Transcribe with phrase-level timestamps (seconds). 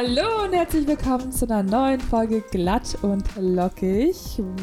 [0.00, 4.14] Hallo und herzlich willkommen zu einer neuen Folge Glatt und Lockig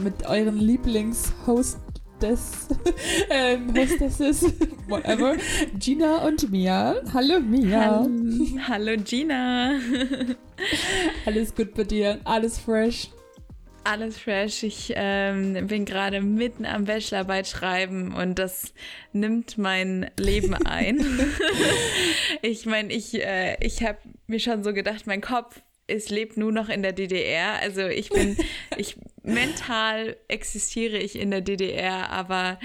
[0.02, 2.70] mit euren Lieblings-Hostess,
[3.30, 4.43] ähm, Hostesses,
[4.88, 5.35] whatever,
[5.77, 6.95] Gina und Mia.
[7.13, 7.81] Hallo Mia.
[7.81, 8.09] Hallo,
[8.66, 9.77] Hallo Gina.
[11.26, 12.17] Alles gut bei dir?
[12.23, 13.09] Alles fresh?
[13.84, 14.63] Alles fresh.
[14.63, 18.73] Ich ähm, bin gerade mitten am Bachelorarbeit schreiben und das
[19.12, 21.05] nimmt mein Leben ein.
[22.41, 26.52] ich meine, ich, äh, ich habe mir schon so gedacht, mein Kopf es lebt nur
[26.52, 27.59] noch in der DDR.
[27.61, 28.38] Also ich bin,
[28.77, 32.59] ich mental existiere ich in der DDR, aber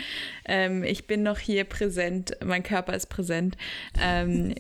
[0.47, 2.37] ähm, ich bin noch hier präsent.
[2.45, 3.57] Mein Körper ist präsent.
[4.01, 4.55] Ähm,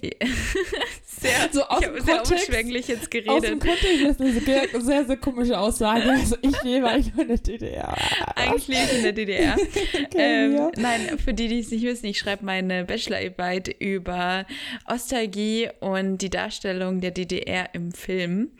[1.04, 3.30] sehr, so aus ich habe sehr umschwänglich jetzt geredet.
[3.30, 6.08] Aus dem Kontext ist eine sehr, sehr, sehr komische Aussage.
[6.10, 7.96] Also ich lebe eigentlich in der DDR.
[8.36, 9.56] Eigentlich lebe ich in der DDR.
[10.04, 10.70] okay, ähm, ja.
[10.76, 14.46] Nein, für die, die es nicht wissen, ich schreibe meine Bachelorarbeit über
[14.86, 18.50] Ostalgie und die Darstellung der DDR im Film.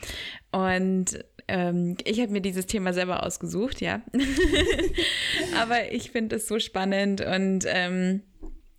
[0.52, 4.02] Und ähm, ich habe mir dieses Thema selber ausgesucht, ja.
[5.60, 8.22] Aber ich finde es so spannend und ähm,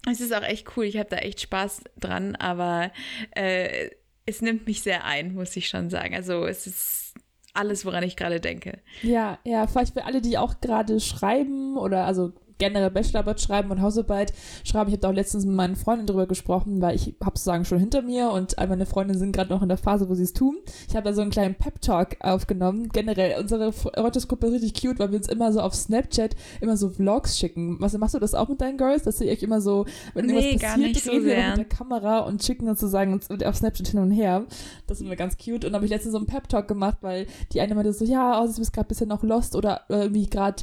[0.09, 0.85] es ist auch echt cool.
[0.85, 2.91] Ich habe da echt Spaß dran, aber
[3.35, 3.91] äh,
[4.25, 6.15] es nimmt mich sehr ein, muss ich schon sagen.
[6.15, 7.13] Also es ist
[7.53, 8.79] alles, woran ich gerade denke.
[9.03, 13.81] Ja, ja, vielleicht für alle, die auch gerade schreiben oder also generell Bachelorarbeit schreiben und
[13.81, 14.89] Hausarbeit schreiben.
[14.89, 17.79] Ich habe da auch letztens mit meinen Freunden drüber gesprochen, weil ich habe sozusagen schon
[17.79, 20.33] hinter mir und all meine Freunde sind gerade noch in der Phase, wo sie es
[20.33, 20.57] tun.
[20.87, 22.89] Ich habe da so einen kleinen Pep-Talk aufgenommen.
[22.89, 26.89] Generell, unsere Erotisgruppe ist richtig cute, weil wir uns immer so auf Snapchat immer so
[26.89, 27.77] Vlogs schicken.
[27.79, 30.33] Was machst du das auch mit deinen Girls, dass ihr euch immer so, wenn nee,
[30.33, 33.87] irgendwas passiert, so reden wir mit der Kamera und schicken uns sozusagen uns auf Snapchat
[33.87, 34.45] hin und her.
[34.85, 35.65] Das sind wir ganz cute.
[35.65, 38.39] Und da habe ich letztens so einen Pep-Talk gemacht, weil die eine meinte so, ja,
[38.39, 40.61] oh, du bist gerade ein bisschen noch lost oder irgendwie gerade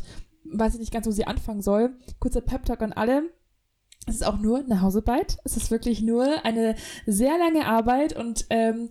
[0.53, 1.97] weiß ich nicht ganz, wo sie anfangen soll.
[2.19, 3.31] Kurzer Pep-Talk an alle.
[4.06, 5.38] Es ist auch nur eine Hausarbeit.
[5.44, 6.75] Es ist wirklich nur eine
[7.06, 8.88] sehr lange Arbeit und, ähm,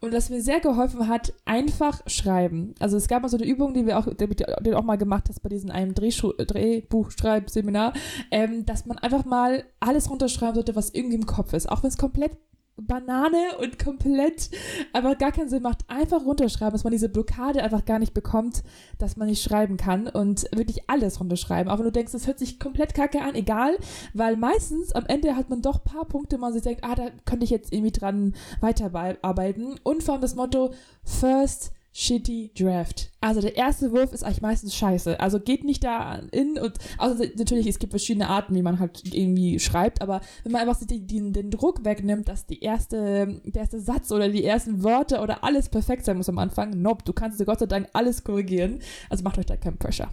[0.00, 2.74] und was mir sehr geholfen hat, einfach schreiben.
[2.78, 5.28] Also es gab mal so eine Übung, die wir auch, die, die auch mal gemacht
[5.28, 7.94] hast bei diesem einem Drehbuchschreibseminar,
[8.30, 11.68] ähm, dass man einfach mal alles runterschreiben sollte, was irgendwie im Kopf ist.
[11.68, 12.38] Auch wenn es komplett
[12.82, 14.50] Banane und komplett
[14.92, 18.62] aber gar keinen Sinn macht, einfach runterschreiben, dass man diese Blockade einfach gar nicht bekommt,
[18.98, 21.70] dass man nicht schreiben kann und wirklich alles runterschreiben.
[21.70, 23.76] Auch wenn du denkst, das hört sich komplett kacke an, egal,
[24.14, 27.08] weil meistens am Ende hat man doch paar Punkte, wo man sich denkt, ah, da
[27.24, 29.78] könnte ich jetzt irgendwie dran weiterarbeiten.
[29.82, 30.72] Und vor allem das Motto,
[31.04, 33.10] first shitty Draft.
[33.20, 35.18] Also der erste Wurf ist eigentlich meistens scheiße.
[35.18, 39.02] Also geht nicht da in und also natürlich, es gibt verschiedene Arten, wie man halt
[39.12, 43.62] irgendwie schreibt, aber wenn man einfach den, den, den Druck wegnimmt, dass die erste, der
[43.62, 47.12] erste Satz oder die ersten Worte oder alles perfekt sein muss am Anfang, nope, du
[47.12, 48.80] kannst Gott sei Dank alles korrigieren.
[49.08, 50.10] Also macht euch da keinen Pressure.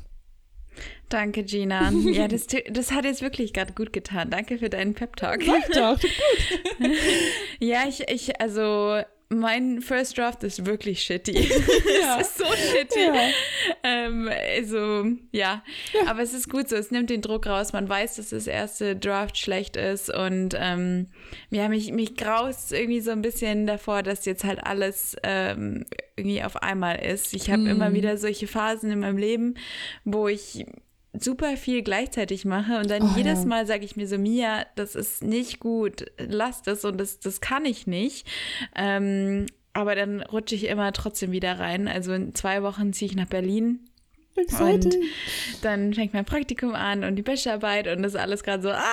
[1.10, 1.92] Danke, Gina.
[2.12, 4.30] Ja, das, das hat jetzt wirklich gerade gut getan.
[4.30, 5.42] Danke für deinen Pep-Talk.
[5.74, 6.12] Doch, gut.
[7.60, 11.50] ja, ich, ich, also mein First Draft ist wirklich shitty.
[12.02, 12.18] Ja.
[12.22, 13.08] es ist so shitty.
[13.08, 13.30] Ja.
[13.84, 15.64] Ähm, also, ja.
[15.94, 16.08] ja.
[16.08, 16.76] Aber es ist gut so.
[16.78, 17.74] Es nimmt den Druck raus.
[17.74, 20.14] Man weiß, dass das erste Draft schlecht ist.
[20.14, 21.08] Und ähm,
[21.50, 26.44] ja, mich, mich graust irgendwie so ein bisschen davor, dass jetzt halt alles ähm, irgendwie
[26.44, 27.34] auf einmal ist.
[27.34, 27.68] Ich habe mm.
[27.68, 29.56] immer wieder solche Phasen in meinem Leben,
[30.06, 30.66] wo ich
[31.14, 33.46] super viel gleichzeitig mache und dann oh, jedes.
[33.46, 37.42] Mal sage ich mir so, Mia, das ist nicht gut, lass das und das, das
[37.42, 38.28] kann ich nicht.
[38.76, 41.88] Ähm, aber dann rutsche ich immer trotzdem wieder rein.
[41.88, 43.87] Also in zwei Wochen ziehe ich nach Berlin
[44.38, 44.94] Exciting.
[44.94, 45.06] Und
[45.64, 48.84] dann fängt mein Praktikum an und die Bachelorarbeit und das ist alles gerade so, ah!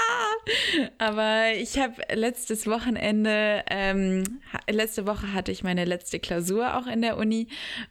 [0.99, 4.25] Aber ich habe letztes Wochenende, ähm,
[4.69, 7.49] letzte Woche hatte ich meine letzte Klausur auch in der Uni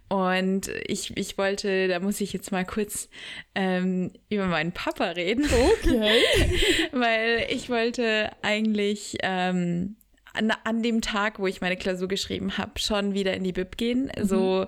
[0.09, 3.10] und ich, ich wollte, da muss ich jetzt mal kurz
[3.56, 5.45] ähm, über meinen Papa reden.
[5.45, 6.22] Okay.
[6.92, 9.95] Weil ich wollte eigentlich ähm,
[10.33, 13.77] an, an, dem Tag, wo ich meine Klausur geschrieben habe, schon wieder in die Bib
[13.77, 14.12] gehen.
[14.18, 14.25] Mhm.
[14.25, 14.68] So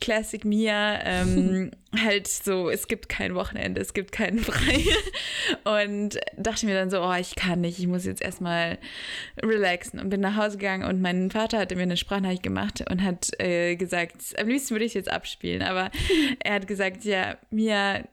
[0.00, 4.84] Classic Mia, ähm, halt so, es gibt kein Wochenende, es gibt keinen Frei.
[5.84, 8.78] Und dachte mir dann so, oh, ich kann nicht, ich muss jetzt erstmal
[9.42, 10.00] relaxen.
[10.00, 13.30] Und bin nach Hause gegangen und mein Vater hatte mir eine Sprachnachricht gemacht und hat
[13.40, 15.90] äh, gesagt, am liebsten würde ich es jetzt abspielen, aber
[16.40, 18.04] er hat gesagt, ja, Mia,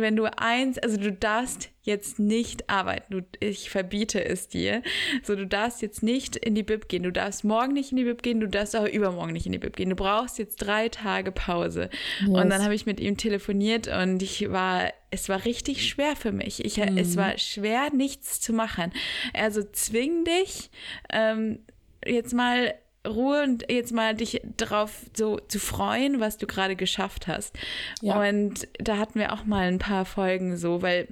[0.00, 4.82] wenn du eins, also du darfst jetzt nicht arbeiten, du, ich verbiete es dir.
[5.22, 8.04] So, du darfst jetzt nicht in die Bib gehen, du darfst morgen nicht in die
[8.04, 9.90] Bib gehen, du darfst auch übermorgen nicht in die Bib gehen.
[9.90, 11.90] Du brauchst jetzt drei Tage Pause.
[12.20, 12.28] Yes.
[12.28, 16.32] Und dann habe ich mit ihm telefoniert und ich war, es war richtig schwer für
[16.32, 16.64] mich.
[16.64, 16.96] Ich, mhm.
[16.96, 18.92] Es war schwer, nichts zu machen.
[19.34, 20.70] Also zwing dich,
[21.10, 21.58] ähm,
[22.04, 22.74] jetzt mal
[23.06, 27.56] Ruhe und jetzt mal dich darauf so zu freuen, was du gerade geschafft hast.
[28.00, 28.20] Ja.
[28.20, 31.08] Und da hatten wir auch mal ein paar Folgen so, weil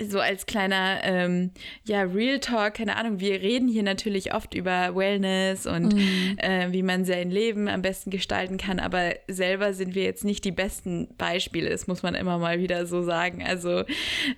[0.00, 1.50] so als kleiner, ähm,
[1.84, 6.38] ja, Real Talk, keine Ahnung, wir reden hier natürlich oft über Wellness und mm.
[6.38, 10.44] äh, wie man sein Leben am besten gestalten kann, aber selber sind wir jetzt nicht
[10.44, 13.44] die besten Beispiele, das muss man immer mal wieder so sagen.
[13.46, 13.84] Also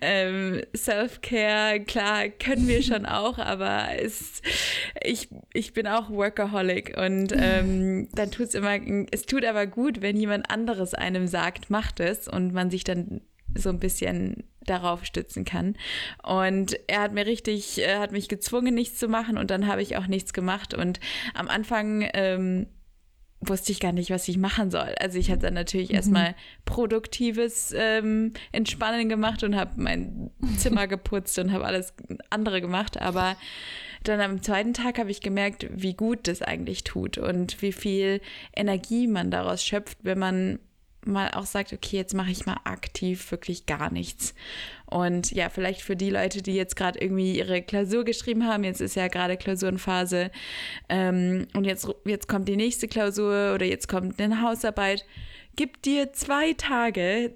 [0.00, 4.42] ähm, Self-Care, klar, können wir schon auch, aber es,
[5.02, 8.78] ich, ich bin auch Workaholic und ähm, dann tut es immer,
[9.12, 13.20] es tut aber gut, wenn jemand anderes einem sagt, macht es und man sich dann
[13.54, 15.76] so ein bisschen darauf stützen kann.
[16.22, 19.82] Und er hat mir richtig, er hat mich gezwungen, nichts zu machen und dann habe
[19.82, 20.74] ich auch nichts gemacht.
[20.74, 21.00] Und
[21.34, 22.66] am Anfang ähm,
[23.40, 24.94] wusste ich gar nicht, was ich machen soll.
[25.00, 25.96] Also ich habe dann natürlich mhm.
[25.96, 26.34] erstmal
[26.64, 31.94] produktives ähm, Entspannen gemacht und habe mein Zimmer geputzt und habe alles
[32.30, 33.00] andere gemacht.
[33.00, 33.36] Aber
[34.04, 38.20] dann am zweiten Tag habe ich gemerkt, wie gut das eigentlich tut und wie viel
[38.54, 40.58] Energie man daraus schöpft, wenn man
[41.04, 44.34] mal auch sagt, okay, jetzt mache ich mal aktiv wirklich gar nichts.
[44.86, 48.80] Und ja, vielleicht für die Leute, die jetzt gerade irgendwie ihre Klausur geschrieben haben, jetzt
[48.80, 50.30] ist ja gerade Klausurenphase
[50.88, 55.04] ähm, und jetzt, jetzt kommt die nächste Klausur oder jetzt kommt eine Hausarbeit,
[55.56, 57.34] gib dir zwei Tage,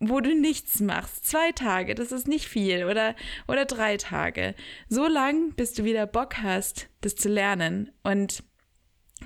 [0.00, 1.26] wo du nichts machst.
[1.26, 2.84] Zwei Tage, das ist nicht viel.
[2.86, 3.14] Oder,
[3.46, 4.54] oder drei Tage.
[4.88, 7.90] So lang, bis du wieder Bock hast, das zu lernen.
[8.02, 8.42] Und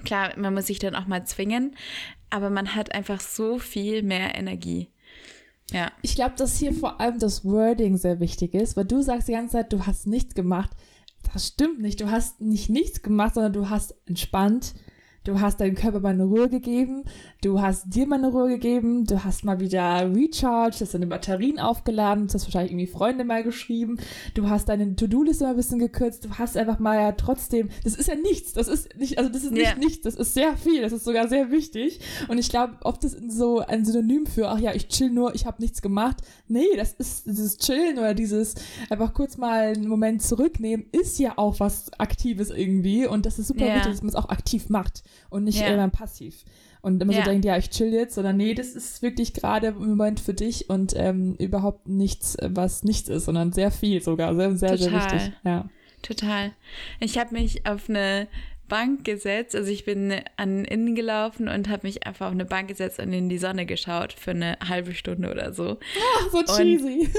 [0.05, 1.76] klar, man muss sich dann auch mal zwingen,
[2.35, 4.89] aber man hat einfach so viel mehr Energie.
[5.71, 5.93] Ja.
[6.03, 9.33] Ich glaube, dass hier vor allem das Wording sehr wichtig ist, weil du sagst die
[9.33, 10.71] ganze Zeit, du hast nichts gemacht.
[11.33, 12.01] Das stimmt nicht.
[12.01, 14.75] Du hast nicht nichts gemacht, sondern du hast entspannt
[15.25, 17.05] Du hast deinem Körper mal eine Ruhe gegeben,
[17.43, 21.59] du hast dir mal eine Ruhe gegeben, du hast mal wieder recharged, hast deine Batterien
[21.59, 23.99] aufgeladen, du hast wahrscheinlich irgendwie Freunde mal geschrieben,
[24.35, 27.94] du hast deine To-Do-Liste mal ein bisschen gekürzt, du hast einfach mal ja trotzdem, das
[27.94, 29.79] ist ja nichts, das ist nicht, also das ist nicht yeah.
[29.79, 32.00] nichts, das ist sehr viel, das ist sogar sehr wichtig.
[32.29, 35.47] Und ich glaube, oft ist so ein Synonym für, ach ja, ich chill nur, ich
[35.47, 36.19] habe nichts gemacht,
[36.49, 38.56] nee, das ist dieses Chillen oder dieses
[38.91, 43.06] einfach kurz mal einen Moment zurücknehmen, ist ja auch was Aktives irgendwie.
[43.06, 43.76] Und das ist super yeah.
[43.76, 45.69] wichtig, dass man es auch aktiv macht und nicht ja.
[45.69, 46.44] immer passiv.
[46.82, 47.25] Und immer ja.
[47.25, 50.34] so denkt, ja, ich chill jetzt, sondern nee, das ist wirklich gerade im Moment für
[50.34, 54.78] dich und ähm, überhaupt nichts, was nichts ist, sondern sehr viel sogar, sehr, sehr, Total.
[54.78, 55.32] sehr wichtig.
[55.44, 55.69] Ja.
[56.02, 56.52] Total.
[57.00, 58.28] Ich habe mich auf eine
[58.69, 59.55] Bank gesetzt.
[59.55, 63.12] Also ich bin an innen gelaufen und habe mich einfach auf eine Bank gesetzt und
[63.12, 65.78] in die Sonne geschaut für eine halbe Stunde oder so.
[65.78, 67.08] Oh, so cheesy.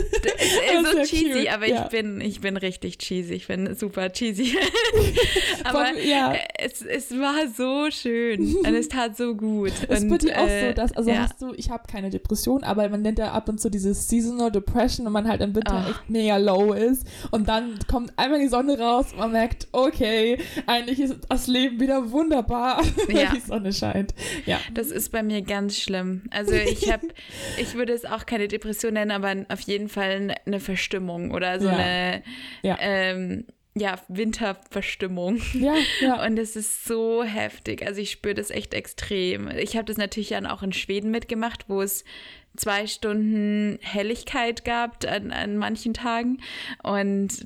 [0.84, 1.54] so cheesy, cute.
[1.54, 1.84] aber ja.
[1.84, 3.36] ich bin ich bin richtig cheesy.
[3.36, 4.58] Ich bin super cheesy.
[5.64, 6.34] aber Von, ja.
[6.58, 9.74] es, es war so schön und es tat so gut.
[9.88, 11.18] Es wird dir auch so, dass also ja.
[11.18, 14.52] hast du, ich habe keine Depression, aber man nennt ja ab und zu dieses Seasonal
[14.52, 15.92] Depression und man halt im Winter oh.
[15.92, 20.40] echt mega low ist und dann kommt einmal die Sonne raus und man merkt, okay,
[20.66, 23.34] eigentlich ist das Leben wieder wunderbar, wenn ja.
[23.34, 24.14] die Sonne scheint.
[24.46, 24.60] Ja.
[24.74, 26.24] Das ist bei mir ganz schlimm.
[26.32, 27.08] Also ich habe,
[27.58, 31.68] ich würde es auch keine Depression nennen, aber auf jeden Fall eine Verstimmung oder so
[31.68, 31.76] ja.
[31.76, 32.24] eine
[32.64, 32.78] ja.
[32.80, 33.46] Ähm,
[33.78, 35.42] ja, Winterverstimmung.
[35.54, 36.26] Ja, ja.
[36.26, 37.86] Und es ist so heftig.
[37.86, 39.50] Also ich spüre das echt extrem.
[39.50, 42.06] Ich habe das natürlich dann auch in Schweden mitgemacht, wo es
[42.58, 46.40] zwei Stunden Helligkeit gab an, an manchen Tagen.
[46.84, 47.46] Und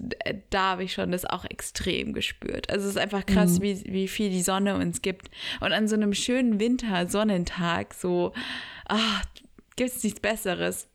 [0.50, 2.70] da habe ich schon das auch extrem gespürt.
[2.70, 3.64] Also es ist einfach krass, mhm.
[3.64, 5.30] wie, wie viel die Sonne uns gibt.
[5.60, 8.34] Und an so einem schönen Winter-Sonnentag so,
[8.86, 9.24] ach,
[9.76, 10.88] gibt es nichts Besseres.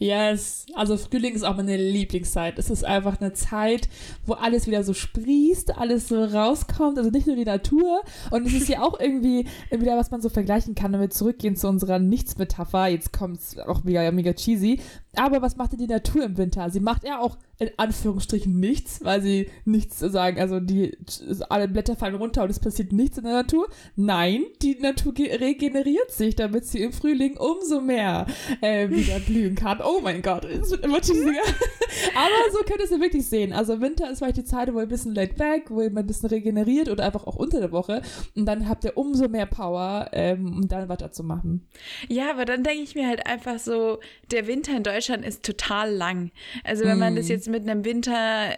[0.00, 2.56] Yes, also Frühling ist auch meine Lieblingszeit.
[2.58, 3.88] Es ist einfach eine Zeit,
[4.26, 8.02] wo alles wieder so sprießt, alles so rauskommt, also nicht nur die Natur.
[8.30, 11.56] Und es ist ja auch irgendwie wieder, was man so vergleichen kann, wenn wir zurückgehen
[11.56, 12.86] zu unserer Nichts-Metapher.
[12.86, 14.80] Jetzt kommt es auch wieder mega cheesy.
[15.16, 16.70] Aber was macht denn die Natur im Winter?
[16.70, 20.40] Sie macht ja auch in Anführungsstrichen nichts, weil sie nichts sagen.
[20.40, 20.96] Also die
[21.48, 23.68] alle Blätter fallen runter und es passiert nichts in der Natur.
[23.96, 28.26] Nein, die Natur regeneriert sich, damit sie im Frühling umso mehr
[28.60, 29.80] äh, wieder blühen kann.
[29.82, 31.42] Oh mein Gott, es wird immer cheesiger.
[32.14, 33.52] Aber so könnt ihr es ja wirklich sehen.
[33.52, 36.00] Also Winter ist vielleicht die Zeit, wo ihr ein bisschen laid back, wo ihr mal
[36.00, 38.02] ein bisschen regeneriert oder einfach auch unter der Woche.
[38.36, 41.66] Und dann habt ihr umso mehr Power, ähm, um dann weiterzumachen.
[42.08, 43.98] Ja, aber dann denke ich mir halt einfach so,
[44.30, 46.30] der Winter in Deutschland ist total lang.
[46.62, 47.32] Also wenn man das mm.
[47.48, 48.56] Jetzt mit einem Winter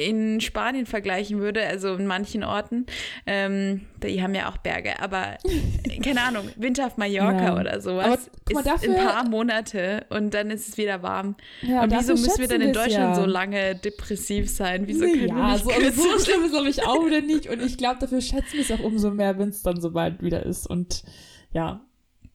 [0.00, 2.86] in Spanien vergleichen würde, also in manchen Orten,
[3.26, 5.38] ähm, die haben ja auch Berge, aber
[6.04, 7.60] keine Ahnung, Winter auf Mallorca ja.
[7.60, 11.34] oder sowas aber, ist dafür, ein paar Monate und dann ist es wieder warm.
[11.62, 13.20] Ja, und wieso müssen wir dann in Deutschland ja.
[13.20, 14.86] so lange depressiv sein?
[14.86, 17.46] Wieso können ja, wir nicht so, also so schlimm ist glaube ich auch wieder nicht
[17.50, 20.22] und ich glaube, dafür schätzen wir es auch umso mehr, wenn es dann so bald
[20.22, 21.02] wieder ist und
[21.50, 21.84] ja,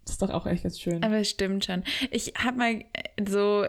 [0.04, 1.02] das ist doch auch echt ganz schön.
[1.02, 1.84] Aber es stimmt schon.
[2.12, 2.84] Ich habe mal äh,
[3.26, 3.66] so,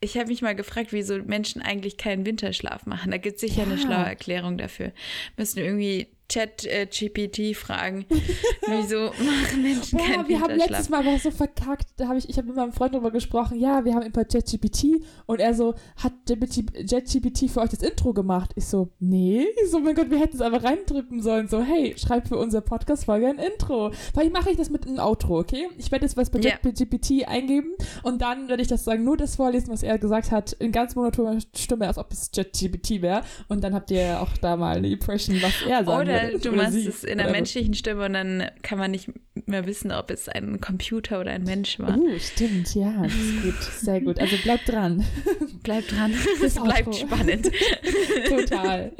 [0.00, 3.10] ich habe mich mal gefragt, wieso Menschen eigentlich keinen Winterschlaf machen.
[3.10, 3.66] Da gibt es sicher ja.
[3.66, 4.92] eine schlaue Erklärung dafür.
[5.36, 8.04] Müssen irgendwie Chat-GPT-Fragen.
[8.66, 11.86] Wieso machen Menschen ja, keinen wir haben letztes Mal aber so verkackt.
[11.96, 13.58] Da habe ich, ich habe mit meinem Freund darüber gesprochen.
[13.58, 18.50] Ja, wir haben über ChatGPT und er so, hat ChatGPT für euch das Intro gemacht?
[18.56, 19.46] Ich so, nee.
[19.62, 21.48] Ich so, mein Gott, wir hätten es einfach reindrücken sollen.
[21.48, 23.90] So, hey, schreib für unsere Podcast-Folge ein Intro.
[24.12, 25.68] Vielleicht mache ich das mit einem Outro, okay?
[25.78, 26.58] Ich werde jetzt was bei yeah.
[26.58, 30.52] ChatGPT eingeben und dann werde ich das sagen, nur das vorlesen, was er gesagt hat,
[30.52, 33.22] in ganz monotoner Stimme, als ob es ChatGPT wäre.
[33.48, 36.02] Und dann habt ihr auch da mal eine Impression, was er sagt.
[36.02, 39.10] Oder oder du machst es in einer menschlichen Stimme und dann kann man nicht
[39.46, 41.96] mehr wissen, ob es ein Computer oder ein Mensch war.
[41.96, 44.18] Uh, stimmt, ja, das ist gut, sehr gut.
[44.20, 45.04] Also bleib dran.
[45.62, 46.14] Bleib dran.
[46.42, 47.50] Es bleibt spannend.
[48.28, 48.92] Total.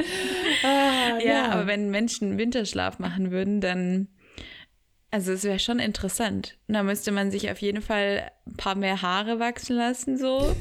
[0.62, 4.08] Ah, ja, ja, aber wenn Menschen Winterschlaf machen würden, dann
[5.10, 6.58] also es wäre schon interessant.
[6.68, 10.54] Da müsste man sich auf jeden Fall ein paar mehr Haare wachsen lassen, so.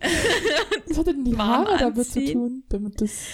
[0.88, 3.28] Was hat denn die Haare damit zu tun, damit das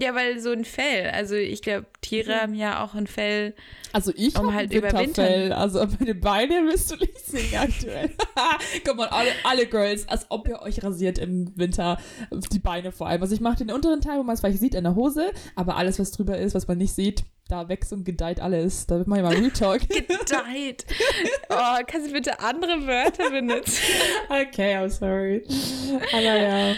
[0.00, 1.10] ja, weil so ein Fell.
[1.10, 2.40] Also ich glaube, Tiere ja.
[2.40, 3.54] haben ja auch ein Fell.
[3.92, 5.52] Also ich um habe halt ein Winterfell.
[5.52, 8.10] Also meine Beine wirst du nicht sehen aktuell.
[8.84, 11.98] Guck mal, alle, alle Girls, als ob ihr euch rasiert im Winter.
[12.52, 13.22] Die Beine vor allem.
[13.22, 15.30] Also ich mache den unteren Teil, wo man es vielleicht sieht, in der Hose.
[15.54, 18.86] Aber alles, was drüber ist, was man nicht sieht, da wächst und gedeiht alles.
[18.86, 19.88] Da wird man ja mal Retalk.
[19.88, 20.86] gedeiht.
[21.50, 23.80] Oh, kannst du bitte andere Wörter benutzen?
[24.28, 25.44] okay, I'm sorry.
[26.12, 26.74] Aber ja.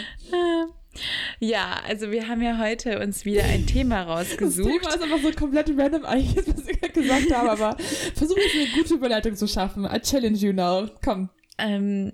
[1.39, 4.83] Ja, also wir haben ja heute uns wieder ein Thema rausgesucht.
[4.83, 7.77] Das Thema ist einfach so komplett random eigentlich, was ich gerade gesagt habe, aber
[8.15, 9.85] versuche jetzt eine gute Überleitung zu schaffen.
[9.85, 10.89] I challenge you now.
[11.03, 11.29] Komm.
[11.57, 12.13] Ähm.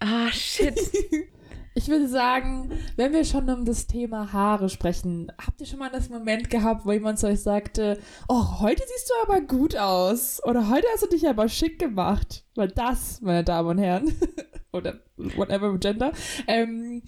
[0.00, 0.74] Ah, oh, shit.
[1.76, 5.90] Ich würde sagen, wenn wir schon um das Thema Haare sprechen, habt ihr schon mal
[5.90, 10.40] das Moment gehabt, wo jemand zu euch sagte, oh, heute siehst du aber gut aus
[10.44, 12.44] oder heute hast du dich aber schick gemacht.
[12.54, 14.14] Weil das, meine Damen und Herren,
[14.72, 16.12] oder whatever gender,
[16.46, 17.02] ähm,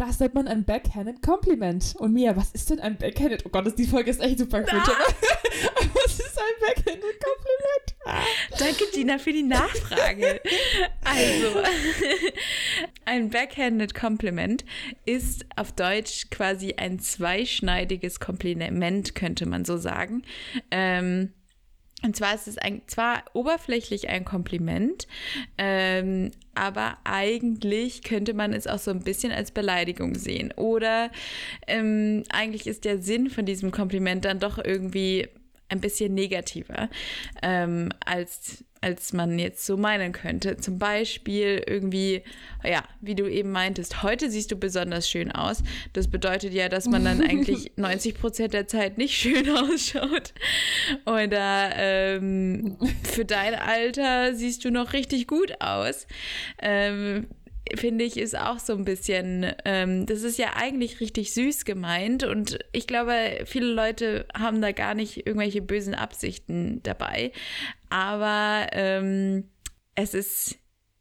[0.00, 1.94] das nennt man ein Backhanded Compliment.
[1.98, 3.44] Und Mia, was ist denn ein Backhanded?
[3.44, 4.82] Oh Gott, die Folge ist echt super cringe.
[4.82, 5.12] Ah.
[5.94, 7.96] was ist ein Backhanded Compliment?
[8.06, 8.22] Ah.
[8.58, 10.40] Danke, Gina, für die Nachfrage.
[11.04, 11.62] also,
[13.04, 14.64] ein Backhanded Compliment
[15.04, 20.22] ist auf Deutsch quasi ein zweischneidiges Kompliment, könnte man so sagen.
[20.70, 21.34] Ähm,
[22.02, 25.06] und zwar ist es ein, zwar oberflächlich ein Kompliment,
[25.58, 30.52] ähm, aber eigentlich könnte man es auch so ein bisschen als Beleidigung sehen.
[30.56, 31.10] Oder
[31.66, 35.28] ähm, eigentlich ist der Sinn von diesem Kompliment dann doch irgendwie
[35.70, 36.88] ein bisschen negativer
[37.42, 40.56] ähm, als als man jetzt so meinen könnte.
[40.56, 42.22] Zum Beispiel irgendwie,
[42.64, 45.62] ja, wie du eben meintest, heute siehst du besonders schön aus.
[45.92, 50.32] Das bedeutet ja, dass man dann eigentlich 90 Prozent der Zeit nicht schön ausschaut.
[51.04, 56.06] Oder ähm, für dein Alter siehst du noch richtig gut aus.
[56.62, 57.26] Ähm,
[57.74, 62.24] finde ich, ist auch so ein bisschen, ähm, das ist ja eigentlich richtig süß gemeint
[62.24, 63.14] und ich glaube,
[63.44, 67.32] viele Leute haben da gar nicht irgendwelche bösen Absichten dabei,
[67.88, 69.48] aber ähm,
[69.94, 70.58] es ist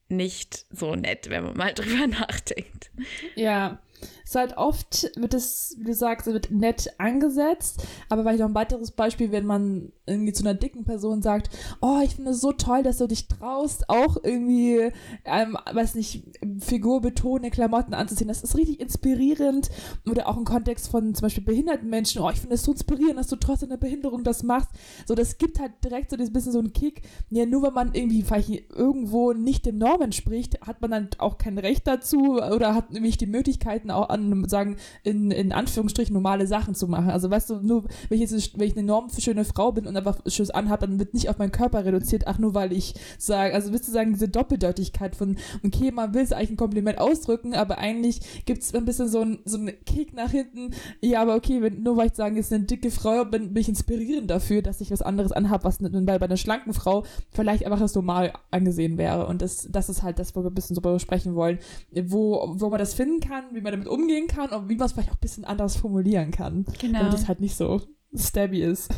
[0.09, 2.91] nicht so nett, wenn man mal drüber nachdenkt.
[3.35, 3.79] Ja,
[4.23, 8.55] ist halt oft, wird es, wie du sagst, wird nett angesetzt, aber vielleicht noch ein
[8.55, 11.49] weiteres Beispiel, wenn man irgendwie zu einer dicken Person sagt,
[11.81, 14.91] oh, ich finde es so toll, dass du dich traust, auch irgendwie,
[15.25, 16.23] ähm, weiß nicht,
[16.59, 18.27] figurbetonende Klamotten anzuziehen.
[18.27, 19.69] Das ist richtig inspirierend.
[20.09, 23.17] Oder auch im Kontext von zum Beispiel behinderten Menschen, oh, ich finde es so inspirierend,
[23.17, 24.69] dass du trotz deiner Behinderung das machst.
[25.05, 27.01] So, das gibt halt direkt so ein bisschen so einen Kick.
[27.29, 31.37] Ja, nur wenn man irgendwie vielleicht irgendwo nicht dem Norm entspricht, hat man dann auch
[31.37, 36.47] kein Recht dazu oder hat nämlich die Möglichkeiten auch an, sagen, in, in Anführungsstrichen normale
[36.47, 37.09] Sachen zu machen.
[37.09, 39.95] Also weißt du, nur wenn ich jetzt wenn ich eine enorm schöne Frau bin und
[39.99, 43.53] einfach Schuss anhabe, dann wird nicht auf meinen Körper reduziert, ach nur weil ich sage,
[43.53, 47.53] also willst du sagen, diese Doppeldeutigkeit von, okay, man will es eigentlich ein Kompliment ausdrücken,
[47.53, 51.61] aber eigentlich gibt es ein bisschen so einen so Kick nach hinten, ja, aber okay,
[51.61, 54.81] wenn, nur weil ich sage, ist eine dicke Frau, bin, bin ich inspirierend dafür, dass
[54.81, 58.97] ich was anderes anhabe, was bei, bei einer schlanken Frau vielleicht einfach das normal angesehen
[58.97, 59.27] wäre.
[59.27, 61.59] Und das, das ist halt das, wo wir ein bisschen so besprechen wollen,
[61.91, 64.93] wo, wo man das finden kann, wie man damit umgehen kann und wie man es
[64.93, 66.65] vielleicht auch ein bisschen anders formulieren kann.
[66.79, 66.99] Genau.
[66.99, 67.81] Damit es halt nicht so
[68.15, 68.89] stabby ist.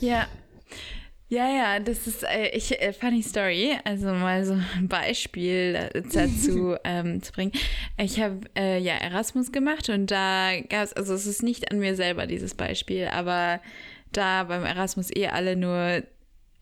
[0.00, 0.26] Ja,
[1.30, 6.76] ja, ja, das ist, äh, ich, äh, funny story, also mal so ein Beispiel dazu
[6.84, 7.52] ähm, zu bringen.
[7.98, 11.80] Ich habe äh, ja Erasmus gemacht und da gab es, also es ist nicht an
[11.80, 13.60] mir selber dieses Beispiel, aber
[14.10, 16.02] da beim Erasmus eh alle nur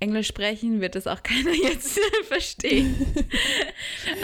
[0.01, 2.97] Englisch sprechen, wird das auch keiner jetzt verstehen.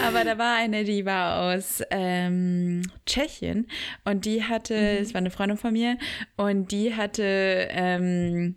[0.01, 3.67] aber da war eine, die war aus ähm, Tschechien
[4.03, 5.13] und die hatte, es mhm.
[5.13, 5.97] war eine Freundin von mir
[6.35, 8.55] und die hatte, ähm,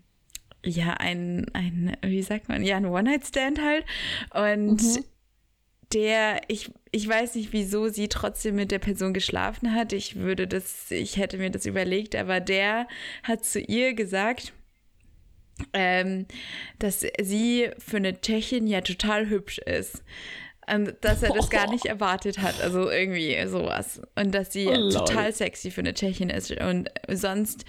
[0.67, 3.85] ja, ein, ein, wie sagt man, ja, ein One-Night-Stand halt.
[4.35, 5.05] Und mhm.
[5.93, 9.93] der, ich, ich weiß nicht, wieso sie trotzdem mit der Person geschlafen hat.
[9.93, 12.89] Ich würde das, ich hätte mir das überlegt, aber der
[13.23, 14.53] hat zu ihr gesagt,
[15.73, 16.27] ähm,
[16.79, 20.03] dass sie für eine Tschechin ja total hübsch ist.
[20.69, 24.03] Und dass er das gar nicht erwartet hat, also irgendwie sowas.
[24.17, 26.51] Und dass sie oh, total sexy für eine Tschechin ist.
[26.51, 27.65] Und sonst,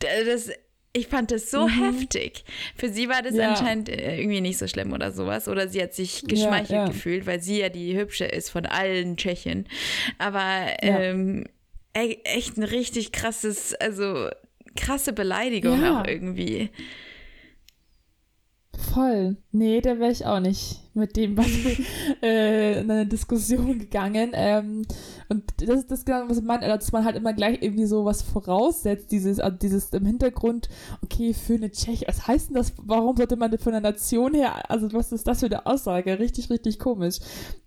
[0.00, 0.50] das,
[0.98, 1.84] ich fand das so mhm.
[1.84, 2.44] heftig.
[2.76, 3.50] Für sie war das ja.
[3.50, 5.48] anscheinend äh, irgendwie nicht so schlimm oder sowas.
[5.48, 6.88] Oder sie hat sich geschmeichelt ja, ja.
[6.88, 9.66] gefühlt, weil sie ja die hübsche ist von allen Tschechen.
[10.18, 11.44] Aber ähm,
[11.92, 14.28] echt ein richtig krasses, also
[14.76, 16.70] krasse Beleidigung auch irgendwie.
[18.92, 19.36] Voll.
[19.50, 21.46] Nee, da wäre ich auch nicht mit dem was
[22.22, 24.30] äh, in eine Diskussion gegangen.
[24.34, 24.82] Ähm,
[25.28, 28.22] und das ist das genau, was man, dass man halt immer gleich irgendwie so was
[28.22, 30.68] voraussetzt, dieses, also dieses im Hintergrund,
[31.02, 34.70] okay, für eine Tscheche, was heißt denn das, warum sollte man von der Nation her,
[34.70, 36.18] also was ist das für eine Aussage?
[36.18, 37.18] Richtig, richtig komisch.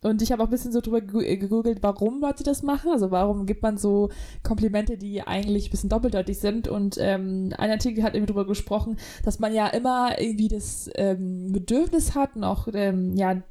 [0.01, 3.45] Und ich habe auch ein bisschen so drüber gegoogelt, warum Leute das machen, also warum
[3.45, 4.09] gibt man so
[4.43, 8.97] Komplimente, die eigentlich ein bisschen doppeldeutig sind und ähm, ein Artikel hat irgendwie drüber gesprochen,
[9.23, 13.41] dass man ja immer irgendwie das ähm, Bedürfnis hat und auch ähm, ja,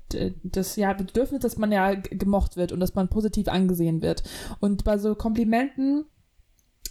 [0.43, 4.23] das ja, Bedürfnis, dass man ja gemocht wird und dass man positiv angesehen wird.
[4.59, 6.07] Und bei so Komplimenten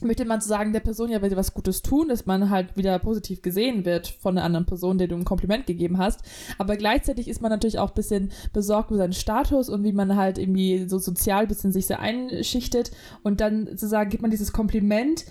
[0.02, 3.42] möchte man sagen, der Person ja will was Gutes tun, dass man halt wieder positiv
[3.42, 6.22] gesehen wird von einer anderen Person, der du ein Kompliment gegeben hast.
[6.58, 10.16] Aber gleichzeitig ist man natürlich auch ein bisschen besorgt über seinen Status und wie man
[10.16, 12.92] halt irgendwie so sozial ein bisschen sich so einschichtet.
[13.24, 15.26] Und dann zu sagen, gibt man dieses Kompliment,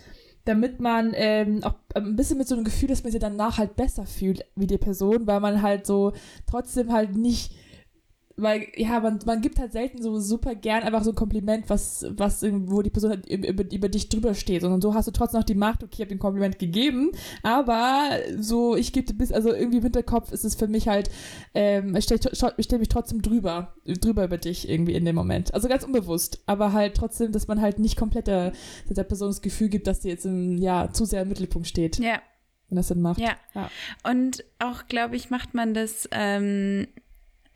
[0.48, 3.76] damit man ähm, auch ein bisschen mit so einem Gefühl, dass man sich danach halt
[3.76, 6.14] besser fühlt wie die Person, weil man halt so
[6.46, 7.52] trotzdem halt nicht
[8.38, 12.06] weil, ja, man, man gibt halt selten so super gern einfach so ein Kompliment, was,
[12.10, 14.62] was, wo die Person halt über, über dich drüber steht.
[14.62, 17.10] Und so hast du trotzdem noch die Macht, okay, ich habe ein Kompliment gegeben,
[17.42, 21.10] aber so, ich gebe bis, also irgendwie im Hinterkopf ist es für mich halt,
[21.54, 22.20] ähm, ich stelle
[22.58, 25.52] stell mich trotzdem drüber, drüber über dich irgendwie in dem Moment.
[25.52, 28.52] Also ganz unbewusst, aber halt trotzdem, dass man halt nicht komplett der,
[28.88, 31.98] der Person das Gefühl gibt, dass sie jetzt im, ja, zu sehr im Mittelpunkt steht.
[31.98, 32.20] Ja.
[32.68, 33.18] Wenn das Sinn macht.
[33.18, 33.36] Ja.
[33.54, 33.70] ja.
[34.08, 36.86] Und auch, glaube ich, macht man das, ähm,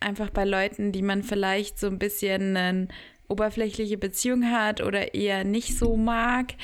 [0.02, 2.88] einfach bei Leuten, die man vielleicht so ein bisschen eine
[3.28, 6.54] oberflächliche Beziehung hat oder eher nicht so mag.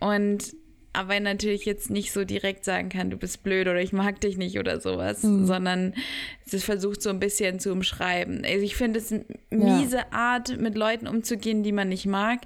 [0.00, 0.54] Und
[0.94, 4.36] aber natürlich jetzt nicht so direkt sagen kann, du bist blöd oder ich mag dich
[4.36, 5.46] nicht oder sowas, mhm.
[5.46, 5.94] sondern
[6.50, 8.44] es versucht so ein bisschen zu umschreiben.
[8.44, 10.06] Also ich finde es eine miese ja.
[10.12, 12.40] Art, mit Leuten umzugehen, die man nicht mag.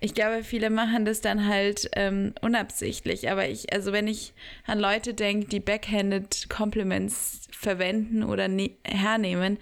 [0.00, 3.30] Ich glaube, viele machen das dann halt ähm, unabsichtlich.
[3.30, 4.34] Aber ich, also wenn ich
[4.66, 9.58] an Leute denke, die backhanded Compliments verwenden oder ne hernehmen,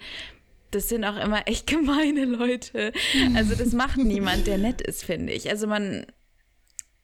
[0.75, 2.91] das sind auch immer echt gemeine Leute.
[3.35, 5.49] Also das macht niemand, der nett ist, finde ich.
[5.49, 6.05] Also man.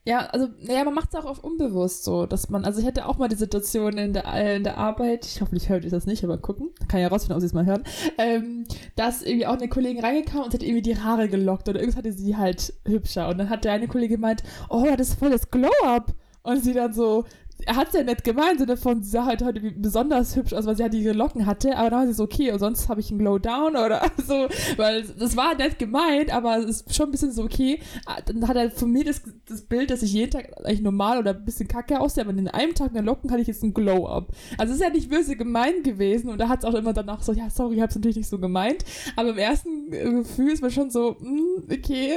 [0.04, 3.06] Ja, also, naja, man macht es auch auf unbewusst so, dass man, also ich hatte
[3.06, 6.24] auch mal die Situation in der, in der Arbeit, ich hoffe, ich höre das nicht,
[6.24, 7.84] aber gucken, kann ja rausfinden, ob sie es mal hören,
[8.18, 11.80] ähm, dass irgendwie auch eine Kollegin reingekommen und sie hat irgendwie die Haare gelockt oder
[11.80, 13.30] irgendwas hatte sie halt hübscher.
[13.30, 16.16] Und dann hat der eine Kollege gemeint, oh, das ist voll das Glow-Up.
[16.44, 17.26] Und sie dann so,
[17.66, 20.66] er hat es ja nett gemeint, Sinne von, sie sah halt heute besonders hübsch aus,
[20.66, 23.00] weil sie halt ihre Locken hatte, aber dann war sie so, okay, und sonst habe
[23.00, 24.48] ich einen Glow Down oder so,
[24.78, 28.48] weil das war nett gemeint, aber es ist schon ein bisschen so, okay, ah, dann
[28.48, 31.46] hat er von mir das, das Bild, dass ich jeden Tag eigentlich normal oder ein
[31.46, 34.30] bisschen kacke aussehe, aber in einem Tag mit Locken hatte ich jetzt einen Glow-Up.
[34.58, 37.22] Also es ist ja nicht böse gemeint gewesen und er hat es auch immer danach
[37.22, 38.84] so, ja, sorry, ich habe es natürlich nicht so gemeint,
[39.16, 42.16] aber im ersten äh, Gefühl ist man schon so, mm, okay,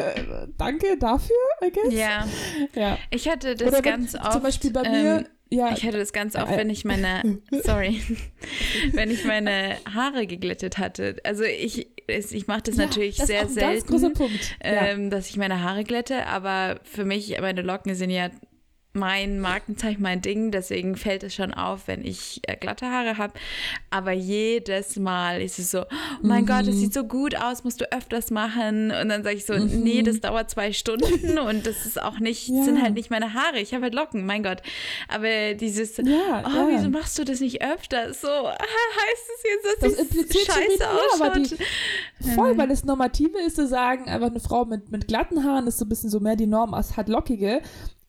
[0.56, 1.92] danke dafür, I guess.
[1.92, 2.26] Ja.
[2.74, 2.98] ja.
[3.10, 4.32] Ich hatte das oder ganz oft.
[4.32, 5.72] Zum Beispiel bei mir, ähm, ja.
[5.72, 8.00] Ich hätte das ganz oft, wenn ich meine, sorry,
[8.92, 11.16] wenn ich meine Haare geglättet hatte.
[11.24, 14.12] Also ich, ich mache das ja, natürlich das sehr selten,
[14.60, 18.30] ähm, dass ich meine Haare glätte, aber für mich, meine Locken sind ja
[18.94, 20.50] mein Markenzeichen, mein Ding.
[20.50, 23.34] Deswegen fällt es schon auf, wenn ich äh, glatte Haare habe.
[23.90, 25.86] Aber jedes Mal ist es so, oh
[26.22, 26.46] mein mhm.
[26.46, 28.92] Gott, das sieht so gut aus, musst du öfters machen.
[28.92, 29.82] Und dann sage ich so, mhm.
[29.82, 32.64] nee, das dauert zwei Stunden und das ist auch nicht, ja.
[32.64, 33.58] sind halt nicht meine Haare.
[33.58, 34.62] Ich habe halt Locken, mein Gott.
[35.08, 36.68] Aber dieses, ja, oh, ja.
[36.70, 38.14] wieso machst du das nicht öfter?
[38.14, 41.58] So, heißt es jetzt, dass das impliziert scheiße ausschaut?
[42.20, 45.66] Die, voll, weil das Normative ist zu sagen, einfach eine Frau mit, mit glatten Haaren
[45.66, 47.60] ist so ein bisschen so mehr die Norm als hat lockige.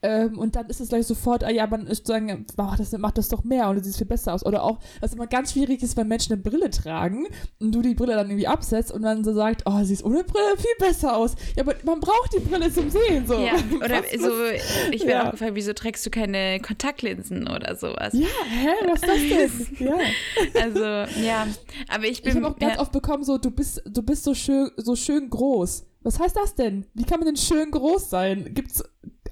[0.05, 3.17] Ähm, und dann ist es gleich sofort, ah ja, man ist sagen, oh, das macht
[3.17, 4.45] das doch mehr und du siehst viel besser aus.
[4.45, 7.27] Oder auch, was immer ganz schwierig ist, wenn Menschen eine Brille tragen
[7.59, 10.23] und du die Brille dann irgendwie absetzt und dann so sagt, oh, sie ist ohne
[10.23, 11.35] Brille viel besser aus.
[11.55, 13.25] Ja, aber man braucht die Brille zum Sehen.
[13.25, 13.39] So.
[13.39, 15.27] Ja, oder was, so, ich werde ja.
[15.27, 18.13] auch gefragt, wieso trägst du keine Kontaktlinsen oder sowas?
[18.13, 19.87] Ja, hä, was ist das denn?
[19.87, 20.61] ja.
[20.61, 21.47] Also, ja,
[21.87, 22.37] aber ich bin.
[22.37, 22.81] Ich habe auch ganz ja.
[22.81, 25.85] oft bekommen, so, du bist, du bist so schön, so schön groß.
[26.05, 26.85] Was heißt das denn?
[26.93, 28.53] Wie kann man denn schön groß sein?
[28.53, 28.83] Gibt's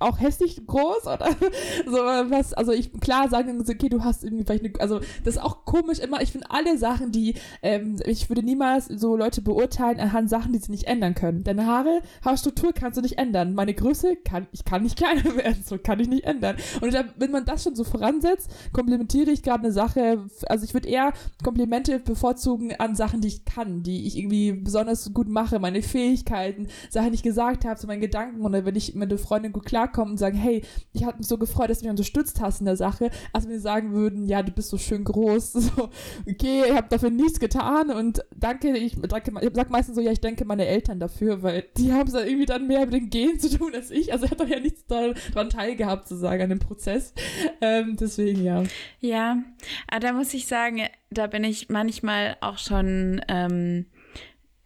[0.03, 1.29] auch hässlich groß oder
[1.85, 2.53] so was.
[2.53, 5.99] Also ich, klar sagen okay, du hast irgendwie vielleicht eine, also das ist auch komisch
[5.99, 6.21] immer.
[6.21, 10.59] Ich finde alle Sachen, die, ähm, ich würde niemals so Leute beurteilen anhand Sachen, die
[10.59, 11.43] sie nicht ändern können.
[11.43, 13.53] Deine Haare, Haarstruktur kannst du nicht ändern.
[13.53, 16.57] Meine Größe kann, ich kann nicht kleiner werden, so kann ich nicht ändern.
[16.81, 20.73] Und da, wenn man das schon so voransetzt, komplementiere ich gerade eine Sache, also ich
[20.73, 21.13] würde eher
[21.43, 26.67] Komplimente bevorzugen an Sachen, die ich kann, die ich irgendwie besonders gut mache, meine Fähigkeiten,
[26.89, 29.65] Sachen, die ich gesagt habe, so meine Gedanken oder wenn ich mit einer Freundin gut
[29.65, 32.65] klarkomme und sage, hey, ich habe mich so gefreut, dass du mich unterstützt hast in
[32.65, 35.89] der Sache, als wir sagen würden, ja, du bist so schön groß, so,
[36.29, 40.11] okay, ich habe dafür nichts getan und danke, ich danke, ich sag meistens so, ja,
[40.11, 43.39] ich denke meine Eltern dafür, weil die haben es irgendwie dann mehr mit den Genen
[43.39, 46.49] zu tun als ich, also ich habe doch ja nichts daran teilgehabt, zu sagen, an
[46.49, 47.13] dem Prozess,
[47.61, 48.63] ähm, deswegen, ja.
[48.99, 49.37] Ja,
[49.99, 53.85] da muss ich sagen, da bin ich manchmal auch schon ähm,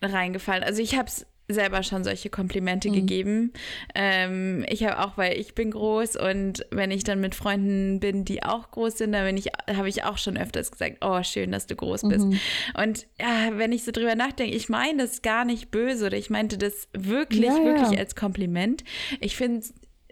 [0.02, 0.64] reingefallen.
[0.64, 2.94] Also ich habe es selber schon solche Komplimente mhm.
[2.94, 3.54] gegeben.
[3.96, 8.26] Ähm, ich habe auch, weil ich bin groß und wenn ich dann mit Freunden bin,
[8.26, 11.68] die auch groß sind, dann ich, habe ich auch schon öfters gesagt, oh, schön, dass
[11.68, 12.26] du groß bist.
[12.26, 12.40] Mhm.
[12.82, 16.30] Und ja, wenn ich so drüber nachdenke, ich meine das gar nicht böse oder ich
[16.30, 18.00] meinte das wirklich, ja, wirklich ja.
[18.00, 18.84] als Kompliment.
[19.22, 19.66] Ich finde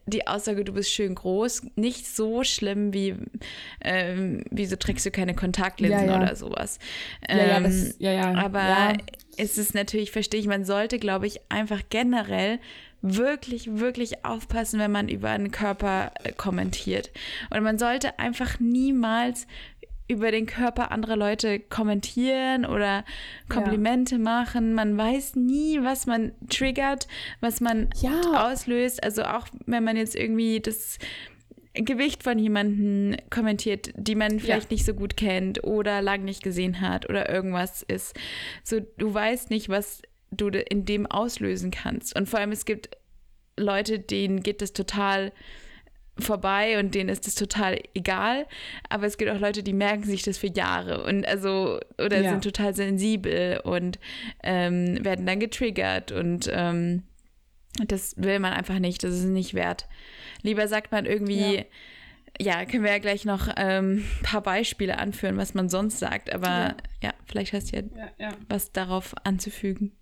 [0.07, 3.15] die Aussage, du bist schön groß, nicht so schlimm wie,
[3.81, 6.21] ähm, wieso trägst du keine Kontaktlinsen ja, ja.
[6.21, 6.79] oder sowas.
[7.27, 8.33] Ähm, ja, ja, das, ähm, ja, ja.
[8.35, 8.93] Aber
[9.37, 9.43] ja.
[9.43, 12.59] es ist natürlich, verstehe ich, man sollte, glaube ich, einfach generell
[13.01, 17.11] wirklich, wirklich aufpassen, wenn man über einen Körper äh, kommentiert.
[17.51, 19.47] Und man sollte einfach niemals
[20.07, 23.03] über den Körper anderer Leute kommentieren oder
[23.49, 24.21] Komplimente ja.
[24.21, 24.73] machen.
[24.73, 27.07] Man weiß nie, was man triggert,
[27.41, 28.47] was man ja.
[28.47, 29.03] auslöst.
[29.03, 30.99] Also auch wenn man jetzt irgendwie das
[31.75, 34.75] Gewicht von jemandem kommentiert, die man vielleicht ja.
[34.75, 38.15] nicht so gut kennt oder lang nicht gesehen hat oder irgendwas ist.
[38.63, 42.15] So, du weißt nicht, was du in dem auslösen kannst.
[42.15, 42.89] Und vor allem, es gibt
[43.57, 45.31] Leute, denen geht das total
[46.17, 48.45] vorbei und denen ist das total egal.
[48.89, 52.31] Aber es gibt auch Leute, die merken sich das für Jahre und also oder ja.
[52.31, 53.99] sind total sensibel und
[54.43, 57.03] ähm, werden dann getriggert und ähm,
[57.87, 59.03] das will man einfach nicht.
[59.03, 59.87] Das ist nicht wert.
[60.41, 61.57] Lieber sagt man irgendwie.
[61.57, 61.63] Ja.
[62.37, 66.33] Ja, können wir ja gleich noch ein ähm, paar Beispiele anführen, was man sonst sagt.
[66.33, 67.83] Aber ja, ja vielleicht hast du ja,
[68.19, 69.93] ja, was darauf anzufügen.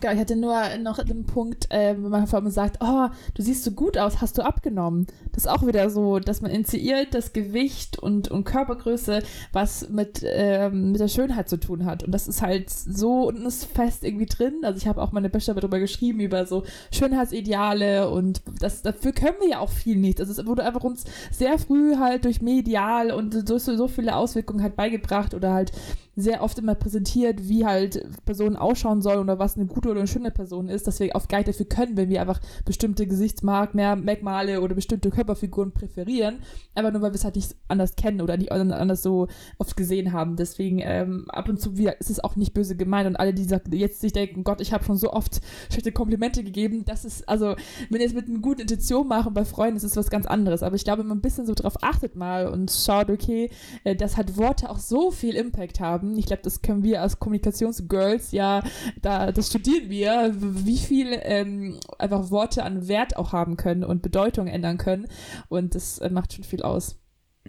[0.00, 3.42] Genau, ich hatte nur noch den Punkt, äh, wenn man vor allem sagt, oh, du
[3.42, 5.06] siehst so gut aus, hast du abgenommen.
[5.32, 10.22] Das ist auch wieder so, dass man initiiert das Gewicht und, und Körpergröße, was mit,
[10.24, 12.02] ähm, mit der Schönheit zu tun hat.
[12.02, 14.60] Und das ist halt so und ist fest irgendwie drin.
[14.62, 19.36] Also ich habe auch meine Bachelor darüber geschrieben, über so Schönheitsideale und das, dafür können
[19.40, 20.20] wir ja auch viel nicht.
[20.20, 24.62] Also es wurde einfach uns sehr früh halt durch Medial und so, so viele Auswirkungen
[24.62, 25.72] halt beigebracht oder halt
[26.16, 30.08] sehr oft immer präsentiert, wie halt Personen ausschauen sollen oder was eine gute oder eine
[30.08, 34.62] schöne Person ist, dass wir auf gar nicht dafür können, wenn wir einfach bestimmte Gesichtsmerkmale
[34.62, 36.38] oder bestimmte Körperfiguren präferieren,
[36.74, 40.12] einfach nur, weil wir es halt nicht anders kennen oder nicht anders so oft gesehen
[40.12, 40.36] haben.
[40.36, 43.46] Deswegen ähm, ab und zu wieder ist es auch nicht böse gemeint und alle, die
[43.76, 47.56] jetzt sich denken, Gott, ich habe schon so oft schlechte Komplimente gegeben, das ist, also,
[47.90, 50.62] wenn ihr es mit einer guten Intention machen bei Freunden, ist es was ganz anderes.
[50.62, 53.50] Aber ich glaube, wenn man ein bisschen so drauf achtet mal und schaut, okay,
[53.84, 56.18] äh, dass halt Worte auch so viel Impact haben, haben.
[56.18, 58.62] Ich glaube, das können wir als Kommunikationsgirls ja,
[59.00, 64.02] da, das studieren wir, wie viel ähm, einfach Worte an Wert auch haben können und
[64.02, 65.06] Bedeutung ändern können.
[65.48, 66.98] Und das äh, macht schon viel aus.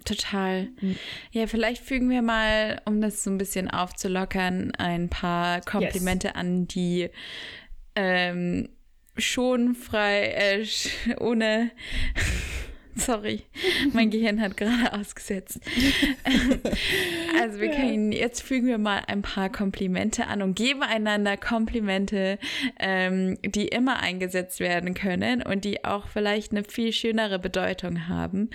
[0.04, 0.68] Total.
[0.80, 0.96] Mhm.
[1.32, 6.36] Ja, vielleicht fügen wir mal, um das so ein bisschen aufzulockern, ein paar Komplimente yes.
[6.36, 7.10] an, die
[7.96, 8.68] ähm,
[9.16, 10.66] schon frei, äh,
[11.18, 11.72] ohne
[13.06, 13.42] Sorry,
[13.92, 15.60] mein Gehirn hat gerade ausgesetzt.
[17.40, 22.38] also wir können, jetzt fügen wir mal ein paar Komplimente an und geben einander Komplimente,
[22.78, 28.50] ähm, die immer eingesetzt werden können und die auch vielleicht eine viel schönere Bedeutung haben.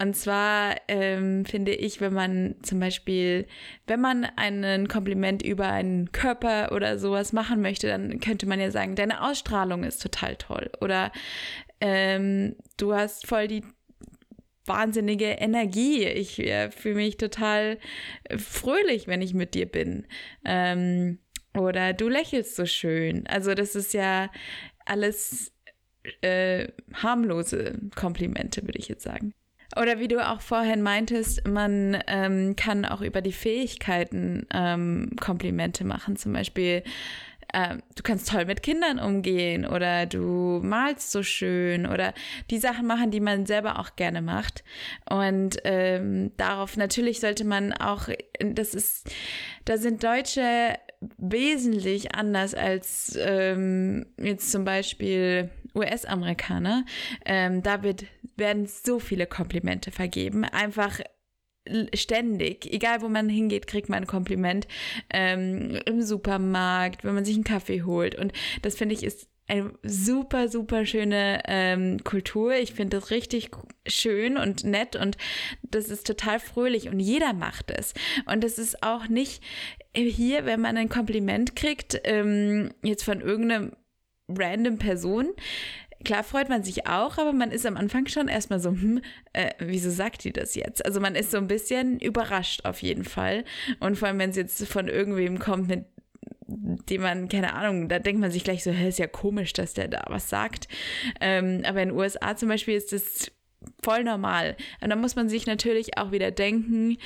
[0.00, 3.46] Und zwar ähm, finde ich, wenn man zum Beispiel,
[3.86, 8.70] wenn man einen Kompliment über einen Körper oder sowas machen möchte, dann könnte man ja
[8.70, 11.10] sagen, deine Ausstrahlung ist total toll oder
[11.80, 13.62] ähm, du hast voll die
[14.68, 16.04] wahnsinnige Energie.
[16.04, 17.78] Ich äh, fühle mich total
[18.36, 20.06] fröhlich, wenn ich mit dir bin.
[20.44, 21.18] Ähm,
[21.56, 23.26] oder du lächelst so schön.
[23.26, 24.30] Also das ist ja
[24.84, 25.52] alles
[26.20, 29.34] äh, harmlose Komplimente, würde ich jetzt sagen.
[29.76, 35.84] Oder wie du auch vorhin meintest, man ähm, kann auch über die Fähigkeiten ähm, Komplimente
[35.84, 36.16] machen.
[36.16, 36.82] Zum Beispiel,
[37.52, 42.12] äh, du kannst toll mit Kindern umgehen oder du malst so schön oder
[42.50, 44.64] die Sachen machen, die man selber auch gerne macht.
[45.08, 48.08] Und ähm, darauf natürlich sollte man auch,
[48.40, 49.10] das ist,
[49.64, 50.74] da sind Deutsche
[51.16, 56.84] wesentlich anders als ähm, jetzt zum Beispiel US-Amerikaner,
[57.24, 58.04] ähm, da wird,
[58.36, 60.44] werden so viele Komplimente vergeben.
[60.44, 61.00] Einfach
[61.94, 64.66] ständig, egal wo man hingeht, kriegt man ein Kompliment.
[65.10, 68.14] Ähm, Im Supermarkt, wenn man sich einen Kaffee holt.
[68.14, 72.54] Und das finde ich ist eine super, super schöne ähm, Kultur.
[72.54, 73.50] Ich finde das richtig
[73.86, 75.16] schön und nett und
[75.62, 77.94] das ist total fröhlich und jeder macht es.
[78.26, 79.42] Und das ist auch nicht
[79.94, 83.72] hier, wenn man ein Kompliment kriegt, ähm, jetzt von irgendeiner
[84.28, 85.30] random Person,
[86.04, 89.00] klar freut man sich auch, aber man ist am Anfang schon erstmal so, hm,
[89.32, 90.84] äh, wieso sagt die das jetzt?
[90.84, 93.44] Also man ist so ein bisschen überrascht auf jeden Fall.
[93.80, 95.86] Und vor allem, wenn es jetzt von irgendwem kommt, mit
[96.48, 99.74] dem man, keine Ahnung, da denkt man sich gleich so, hä, ist ja komisch, dass
[99.74, 100.68] der da was sagt.
[101.20, 103.30] Ähm, aber in den USA zum Beispiel ist das
[103.82, 104.56] voll normal.
[104.80, 106.96] Und da muss man sich natürlich auch wieder denken,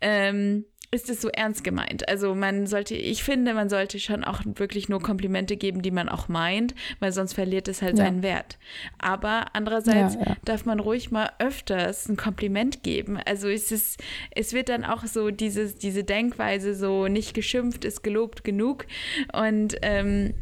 [0.00, 2.08] ähm, ist es so ernst gemeint.
[2.08, 6.08] Also man sollte, ich finde, man sollte schon auch wirklich nur Komplimente geben, die man
[6.08, 8.04] auch meint, weil sonst verliert es halt ja.
[8.04, 8.58] seinen Wert.
[8.98, 10.36] Aber andererseits ja, ja.
[10.44, 13.18] darf man ruhig mal öfters ein Kompliment geben.
[13.24, 18.02] Also es ist, es wird dann auch so dieses, diese Denkweise so nicht geschimpft ist
[18.02, 18.86] gelobt genug
[19.32, 20.34] und ähm,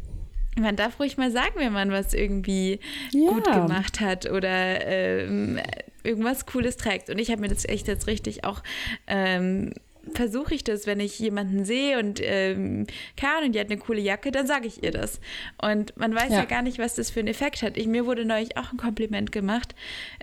[0.55, 2.79] man darf ruhig mal sagen, wenn man was irgendwie
[3.11, 5.59] gut gemacht hat oder ähm,
[6.03, 7.09] irgendwas Cooles trägt.
[7.09, 8.61] Und ich habe mir das echt jetzt richtig auch
[9.07, 9.73] ähm,
[10.13, 14.01] versuche ich das, wenn ich jemanden sehe und ähm, keine Ahnung, die hat eine coole
[14.01, 15.19] Jacke, dann sage ich ihr das.
[15.61, 16.39] Und man weiß ja.
[16.39, 16.45] ja.
[16.45, 17.77] gar nicht, was das für einen Effekt hat.
[17.77, 19.75] Ich, mir wurde neulich auch ein Kompliment gemacht.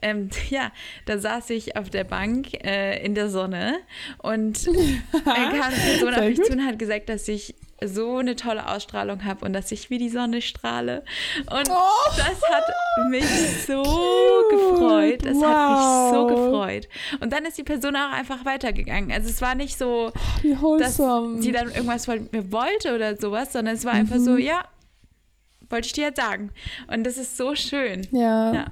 [0.03, 0.73] Ähm, ja,
[1.07, 3.79] da saß ich auf der Bank äh, in der Sonne
[4.19, 8.69] und kam eine Person auf mich zu und hat gesagt, dass ich so eine tolle
[8.69, 11.03] Ausstrahlung habe und dass ich wie die Sonne strahle.
[11.51, 12.65] Und oh, das hat
[13.11, 13.25] mich
[13.67, 14.51] so cute.
[14.51, 15.25] gefreut.
[15.25, 15.45] Das wow.
[15.45, 16.89] hat mich so gefreut.
[17.21, 19.13] Und dann ist die Person auch einfach weitergegangen.
[19.13, 20.13] Also es war nicht so,
[20.79, 24.01] dass sie dann irgendwas von mir wollte oder sowas, sondern es war mhm.
[24.01, 24.39] einfach so, mhm.
[24.39, 24.65] ja,
[25.69, 26.51] wollte ich dir jetzt sagen.
[26.89, 28.07] Und das ist so schön.
[28.11, 28.53] ja.
[28.53, 28.67] ja.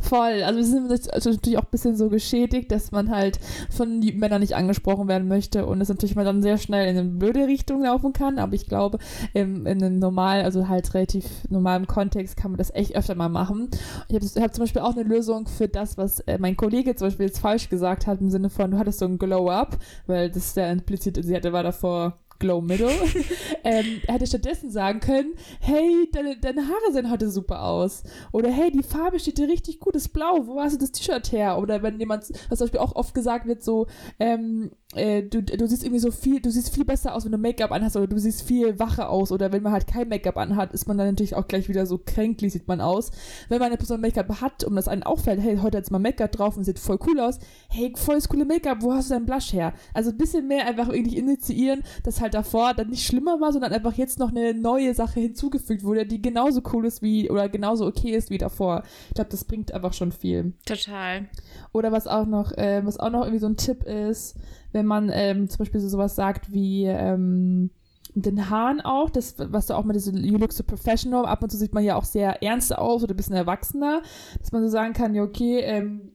[0.00, 0.42] Voll.
[0.42, 3.38] Also wir sind also natürlich auch ein bisschen so geschädigt, dass man halt
[3.70, 7.08] von Männern nicht angesprochen werden möchte und es natürlich mal dann sehr schnell in eine
[7.08, 8.38] blöde Richtung laufen kann.
[8.38, 8.98] Aber ich glaube,
[9.34, 13.28] im, in einem normalen, also halt relativ normalen Kontext kann man das echt öfter mal
[13.28, 13.68] machen.
[14.08, 17.08] Ich habe hab zum Beispiel auch eine Lösung für das, was äh, mein Kollege zum
[17.08, 20.46] Beispiel jetzt falsch gesagt hat, im Sinne von, du hattest so ein Glow-Up, weil das
[20.46, 22.90] ist ja implizit, sie hatte, war davor Glow Middle.
[23.64, 28.02] ähm, er hätte stattdessen sagen können, hey, deine, deine Haare sehen heute super aus.
[28.32, 31.30] Oder hey, die Farbe steht dir richtig gut, ist blau, wo hast du das T-Shirt
[31.30, 31.58] her?
[31.58, 33.86] Oder wenn jemand, was zum Beispiel auch oft gesagt wird, so,
[34.18, 37.38] ähm, äh, du, du siehst irgendwie so viel, du siehst viel besser aus, wenn du
[37.38, 40.72] Make-up anhast, oder du siehst viel wacher aus, oder wenn man halt kein Make-up anhat,
[40.72, 43.12] ist man dann natürlich auch gleich wieder so kränklich, sieht man aus.
[43.48, 46.00] Wenn man eine Person Make-up hat und das einen auffällt, hey, heute hat jetzt mal
[46.00, 49.26] Make-up drauf und sieht voll cool aus, hey, volles coole Make-up, wo hast du deinen
[49.26, 49.74] Blush her?
[49.94, 53.72] Also ein bisschen mehr einfach irgendwie initiieren, dass halt davor dann nicht schlimmer war, sondern
[53.72, 57.86] einfach jetzt noch eine neue Sache hinzugefügt wurde, die genauso cool ist wie, oder genauso
[57.86, 58.82] okay ist wie davor.
[59.08, 60.52] Ich glaube, das bringt einfach schon viel.
[60.66, 61.28] Total.
[61.72, 64.36] Oder was auch noch, äh, was auch noch irgendwie so ein Tipp ist,
[64.72, 67.70] wenn man ähm, zum Beispiel so sowas sagt wie ähm,
[68.14, 71.50] den Haaren auch, das, was du auch mit diesem You look so professional, ab und
[71.50, 74.02] zu sieht man ja auch sehr ernst aus oder ein bisschen erwachsener,
[74.38, 76.12] dass man so sagen kann, ja, okay, ähm,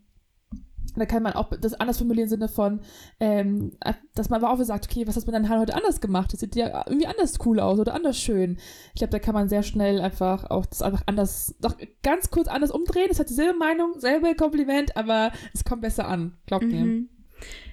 [0.98, 2.80] da kann man auch das anders formulieren im Sinne von,
[3.20, 3.74] ähm,
[4.14, 6.32] dass man auch sagt, okay, was hast du mit deinen Haaren heute anders gemacht?
[6.32, 8.58] Das sieht ja irgendwie anders cool aus oder anders schön.
[8.94, 12.48] Ich glaube, da kann man sehr schnell einfach auch das einfach anders, doch ganz kurz
[12.48, 13.08] anders umdrehen.
[13.10, 16.38] Es hat dieselbe Meinung, selbe Kompliment, aber es kommt besser an.
[16.46, 16.72] Glaubt mhm.
[16.72, 17.15] mir.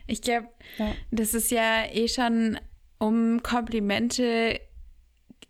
[0.06, 0.94] Ich glaube, ja.
[1.10, 2.58] das ist ja eh schon,
[2.98, 4.60] um Komplimente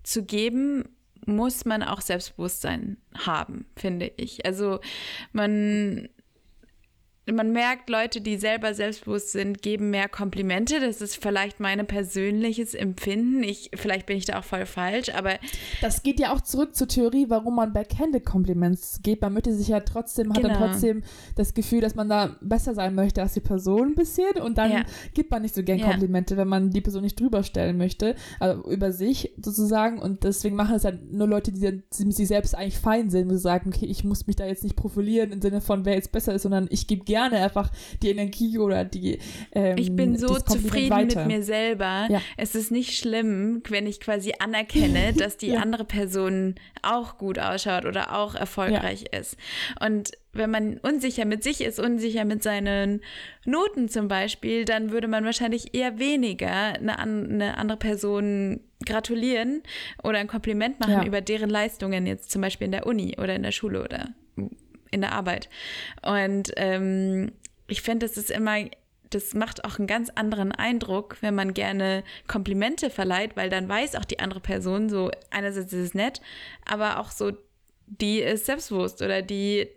[0.02, 0.88] zu geben,
[1.26, 4.44] muss man auch Selbstbewusstsein haben, finde ich.
[4.44, 4.80] Also
[5.32, 6.08] man
[7.30, 10.80] man merkt, Leute, die selber selbstbewusst sind, geben mehr Komplimente.
[10.80, 13.44] Das ist vielleicht mein persönliches Empfinden.
[13.44, 15.35] Ich, vielleicht bin ich da auch voll falsch, aber.
[15.80, 19.22] Das geht ja auch zurück zur Theorie, warum man backhanded Kompliments gibt.
[19.22, 20.37] Man möchte sich ja trotzdem, genau.
[20.37, 20.66] hat dann genau.
[20.66, 21.02] trotzdem
[21.37, 24.72] das Gefühl, dass man da besser sein möchte als die Person ein bisschen und dann
[24.72, 24.82] ja.
[25.14, 26.40] gibt man nicht so gern Komplimente, ja.
[26.40, 30.00] wenn man die Person nicht drüber stellen möchte, also über sich sozusagen.
[30.00, 33.38] Und deswegen machen es halt nur Leute, die, die sich selbst eigentlich fein sind, und
[33.38, 36.35] sagen, okay, ich muss mich da jetzt nicht profilieren im Sinne von, wer jetzt besser
[36.35, 37.70] ist, sondern ich gebe gerne einfach
[38.03, 39.18] die Energie oder die.
[39.53, 41.27] Ähm, ich bin so zufrieden weiter.
[41.27, 42.07] mit mir selber.
[42.09, 42.22] Ja.
[42.38, 45.61] Es ist nicht schlimm, wenn ich quasi anerkenne, dass die ja.
[45.61, 49.18] andere Person auch gut ausschaut oder auch erfolgreich ja.
[49.18, 49.37] ist.
[49.79, 53.03] Und wenn man unsicher mit sich ist, unsicher mit seinen
[53.44, 59.62] Noten zum Beispiel, dann würde man wahrscheinlich eher weniger eine, eine andere Person gratulieren
[60.03, 61.05] oder ein Kompliment machen ja.
[61.05, 64.09] über deren Leistungen jetzt zum Beispiel in der Uni oder in der Schule oder
[64.92, 65.48] in der Arbeit.
[66.02, 67.33] Und ähm,
[67.66, 68.57] ich finde, das ist immer,
[69.11, 73.96] das macht auch einen ganz anderen Eindruck, wenn man gerne Komplimente verleiht, weil dann weiß
[73.96, 76.20] auch die andere Person so, einerseits ist es nett,
[76.64, 77.33] aber auch so,
[77.87, 79.68] die ist selbstbewusst oder die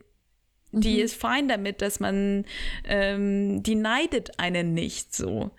[0.77, 1.03] die mhm.
[1.05, 2.43] ist fein damit, dass man,
[2.83, 5.51] ähm, die neidet einen nicht so.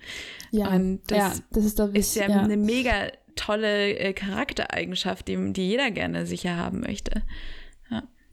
[0.51, 5.27] Ja, Und das, ja, das ist, doch ist ja, ja, eine mega tolle äh, Charaktereigenschaft,
[5.27, 7.23] die, die jeder gerne sicher haben möchte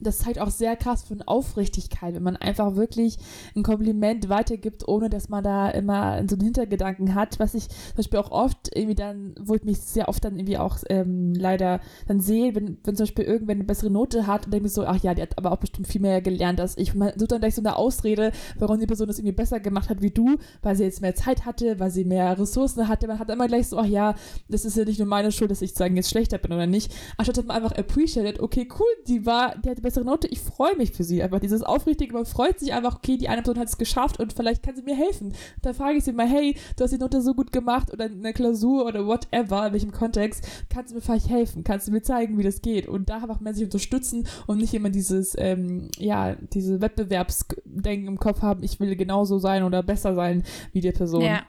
[0.00, 3.18] das zeigt auch sehr krass von Aufrichtigkeit, wenn man einfach wirklich
[3.56, 7.96] ein Kompliment weitergibt, ohne dass man da immer so einen Hintergedanken hat, was ich zum
[7.96, 11.80] Beispiel auch oft irgendwie dann, wo ich mich sehr oft dann irgendwie auch ähm, leider
[12.06, 14.84] dann sehe, wenn, wenn zum Beispiel irgendwer eine bessere Note hat und denke mir so,
[14.84, 16.94] ach ja, die hat aber auch bestimmt viel mehr gelernt als ich.
[16.94, 20.02] man sucht dann gleich so eine Ausrede, warum die Person das irgendwie besser gemacht hat
[20.02, 23.06] wie du, weil sie jetzt mehr Zeit hatte, weil sie mehr Ressourcen hatte.
[23.06, 24.14] Man hat immer gleich so, ach ja,
[24.48, 26.92] das ist ja nicht nur meine Schuld, dass ich sagen jetzt schlechter bin oder nicht.
[27.16, 30.76] Anstatt dass man einfach appreciated, okay, cool, die war, die hatte bessere Note, ich freue
[30.76, 31.22] mich für sie.
[31.22, 34.32] Einfach dieses Aufrichtige, man freut sich einfach, okay, die eine Person hat es geschafft und
[34.32, 35.34] vielleicht kann sie mir helfen.
[35.62, 38.32] Da frage ich sie mal, hey, du hast die Note so gut gemacht oder eine
[38.32, 41.62] Klausur oder whatever, in welchem Kontext, kannst du mir vielleicht helfen?
[41.62, 42.88] Kannst du mir zeigen, wie das geht?
[42.88, 48.18] Und da einfach mehr sich unterstützen und nicht immer dieses, ähm, ja, diese Wettbewerbsdenken im
[48.18, 50.42] Kopf haben, ich will genauso sein oder besser sein
[50.72, 51.22] wie die Person.
[51.22, 51.44] Ja,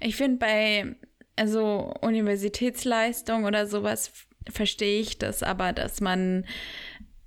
[0.00, 0.96] ich finde bei
[1.36, 4.12] also Universitätsleistung oder sowas
[4.50, 6.44] verstehe ich das aber, dass man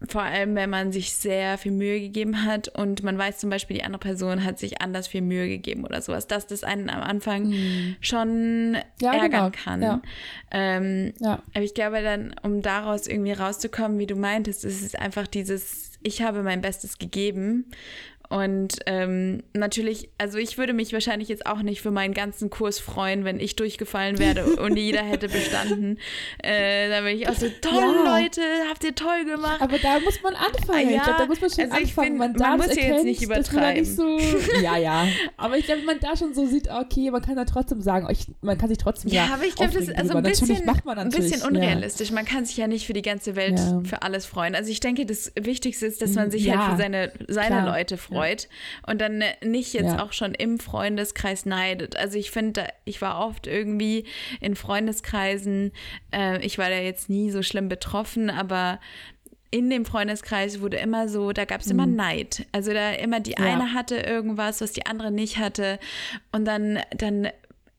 [0.07, 3.77] vor allem, wenn man sich sehr viel Mühe gegeben hat und man weiß zum Beispiel,
[3.77, 7.01] die andere Person hat sich anders viel Mühe gegeben oder sowas, dass das einen am
[7.01, 7.95] Anfang mhm.
[7.99, 9.51] schon ja, ärgern genau.
[9.51, 9.81] kann.
[9.81, 10.01] Ja.
[10.51, 11.41] Ähm, ja.
[11.53, 15.93] Aber ich glaube dann, um daraus irgendwie rauszukommen, wie du meintest, ist es einfach dieses,
[16.03, 17.65] ich habe mein Bestes gegeben
[18.29, 22.77] und ähm, natürlich, also ich würde mich wahrscheinlich jetzt auch nicht für meinen ganzen Kurs
[22.77, 25.97] freuen, wenn ich durchgefallen wäre und jeder hätte bestanden.
[26.43, 28.19] Äh, da bin ich auch so, toll, ja.
[28.19, 29.61] Leute, habt ihr toll gemacht.
[29.61, 30.89] Aber da muss man anfangen.
[30.89, 32.07] Ja, ich glaub, da muss man schon also anfangen.
[32.07, 33.81] Find, man, man muss erkennt, jetzt nicht übertreiben.
[33.81, 34.19] Nicht so,
[34.61, 35.07] ja, ja.
[35.37, 38.07] Aber ich glaube, wenn man da schon so sieht, okay, man kann da trotzdem sagen,
[38.11, 41.09] ich, man kann sich trotzdem Ja, aber ich glaube, das ist also ein bisschen, ein
[41.09, 42.09] bisschen unrealistisch.
[42.09, 42.15] Ja.
[42.15, 44.53] Man kann sich ja nicht für die ganze Welt für alles freuen.
[44.53, 48.16] Also ich denke, das Wichtigste ist, dass man sich halt für seine, seine Leute freut
[48.17, 48.49] freut
[48.85, 50.03] und dann nicht jetzt ja.
[50.03, 51.97] auch schon im Freundeskreis neidet.
[51.97, 54.05] Also ich finde, ich war oft irgendwie
[54.41, 55.71] in Freundeskreisen,
[56.13, 58.79] äh, ich war da jetzt nie so schlimm betroffen, aber
[59.49, 61.95] in dem Freundeskreis wurde immer so, da gab es immer mhm.
[61.95, 62.45] Neid.
[62.51, 63.37] Also da immer die ja.
[63.37, 65.79] eine hatte irgendwas, was die andere nicht hatte.
[66.31, 67.29] Und dann, dann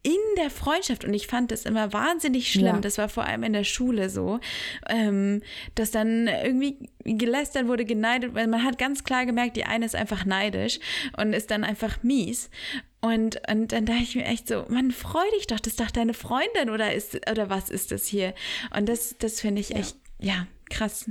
[0.02, 2.80] in der Freundschaft, und ich fand das immer wahnsinnig schlimm, ja.
[2.80, 4.38] das war vor allem in der Schule so,
[4.88, 5.42] ähm,
[5.74, 9.96] dass dann irgendwie gelästert wurde, geneidet, weil man hat ganz klar gemerkt, die eine ist
[9.96, 10.78] einfach neidisch
[11.16, 12.50] und ist dann einfach mies.
[13.00, 15.90] Und, und dann dachte ich mir echt so, man freu dich doch, das ist doch
[15.90, 18.34] deine Freundin oder ist, oder was ist das hier?
[18.76, 21.10] Und das, das finde ich echt, ja, ja krass.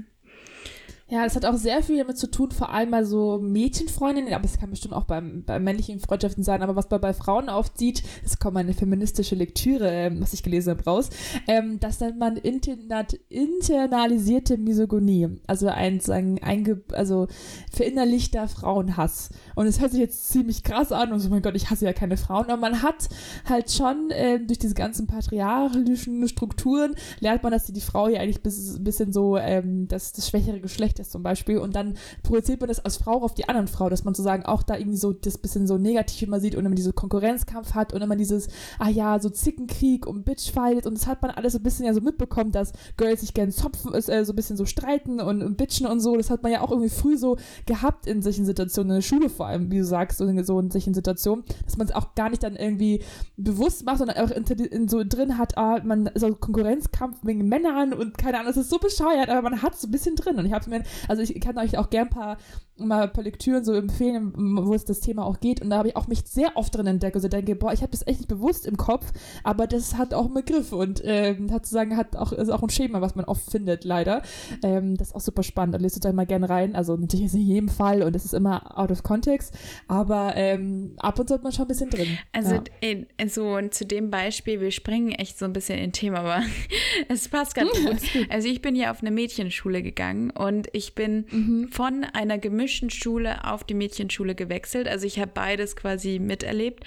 [1.09, 4.43] Ja, das hat auch sehr viel damit zu tun, vor allem bei so Mädchenfreundinnen, aber
[4.43, 8.03] es kann bestimmt auch beim, bei männlichen Freundschaften sein, aber was man bei Frauen aufzieht,
[8.23, 11.09] das kommt meine feministische Lektüre, ähm, was ich gelesen habe, raus,
[11.47, 17.29] ähm, dass dann man internalisierte Misogonie, also ein, sagen, einge, also
[17.71, 19.29] verinnerlichter Frauenhass.
[19.55, 21.93] Und es hört sich jetzt ziemlich krass an und so, mein Gott, ich hasse ja
[21.93, 23.07] keine Frauen, aber man hat
[23.47, 28.19] halt schon ähm, durch diese ganzen patriarchalischen Strukturen, lernt man, dass die, die Frau ja
[28.19, 31.57] eigentlich ein bisschen so ähm, das, das schwächere Geschlecht schlecht ist zum Beispiel.
[31.57, 34.63] Und dann projiziert man das als Frau auf die anderen Frau, dass man sozusagen auch
[34.63, 38.01] da irgendwie so das bisschen so negativ immer sieht und immer diese Konkurrenzkampf hat und
[38.01, 38.47] immer dieses,
[38.79, 40.85] ah ja, so Zickenkrieg und Bitchfight.
[40.85, 43.51] Und das hat man alles so ein bisschen ja so mitbekommen, dass Girls sich gerne
[43.51, 46.51] zopfen, äh, so ein bisschen so streiten und, und bitchen und so, das hat man
[46.51, 49.77] ja auch irgendwie früh so gehabt in solchen Situationen, in der Schule vor allem, wie
[49.77, 52.55] du sagst, so in, so in solchen Situationen, dass man es auch gar nicht dann
[52.55, 53.01] irgendwie
[53.37, 57.93] bewusst macht, sondern auch in, in so drin hat, ah, man, so Konkurrenzkampf wegen Männern
[57.93, 60.37] und keine Ahnung, das ist so bescheuert, aber man hat es so ein bisschen drin.
[60.37, 62.37] Und ich habe mir also ich kann euch auch gern ein paar,
[62.77, 65.61] mal ein paar Lektüren so empfehlen, wo es das Thema auch geht.
[65.61, 67.15] Und da habe ich auch mich sehr oft drin entdeckt.
[67.15, 69.11] Also denke, boah, ich habe das echt nicht bewusst im Kopf,
[69.43, 72.61] aber das hat auch einen Begriff und ähm, hat zu sagen, hat auch, ist auch
[72.61, 74.21] ein Schema, was man oft findet, leider.
[74.63, 75.75] Ähm, das ist auch super spannend.
[75.75, 76.75] Da lest du da mal gerne rein.
[76.75, 79.53] Also natürlich ist in jedem Fall und es ist immer out of context,
[79.87, 82.17] aber ähm, ab und zu hat man schon ein bisschen drin.
[82.31, 82.61] Also ja.
[82.81, 86.43] in, so zu dem Beispiel, wir springen echt so ein bisschen in Thema, aber
[87.07, 87.97] es passt ganz gut.
[88.29, 91.69] Also ich bin ja auf eine Mädchenschule gegangen und ich bin mhm.
[91.71, 94.87] von einer gemischten Schule auf die Mädchenschule gewechselt.
[94.87, 96.83] Also ich habe beides quasi miterlebt.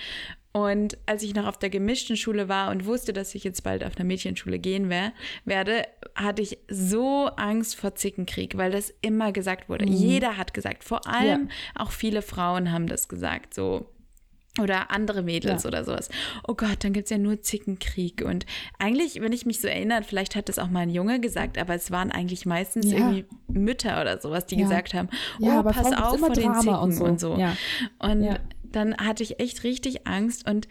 [0.52, 3.84] Und als ich noch auf der gemischten Schule war und wusste, dass ich jetzt bald
[3.84, 5.12] auf einer Mädchenschule gehen wär,
[5.44, 5.84] werde,
[6.16, 9.86] hatte ich so Angst vor Zickenkrieg, weil das immer gesagt wurde.
[9.86, 9.92] Mhm.
[9.92, 11.82] Jeder hat gesagt, vor allem ja.
[11.82, 13.86] auch viele Frauen haben das gesagt, so
[14.60, 15.68] oder andere Mädels ja.
[15.68, 16.08] oder sowas.
[16.46, 18.22] Oh Gott, dann gibt es ja nur Zickenkrieg.
[18.24, 18.46] Und
[18.78, 21.74] eigentlich, wenn ich mich so erinnere, vielleicht hat das auch mal ein Junge gesagt, aber
[21.74, 22.98] es waren eigentlich meistens ja.
[22.98, 24.62] irgendwie Mütter oder sowas, die ja.
[24.62, 25.08] gesagt haben,
[25.40, 27.04] oh, pass auf vor den Zicken und so.
[27.04, 27.32] Und, so.
[27.98, 30.68] und dann hatte ich echt richtig Angst und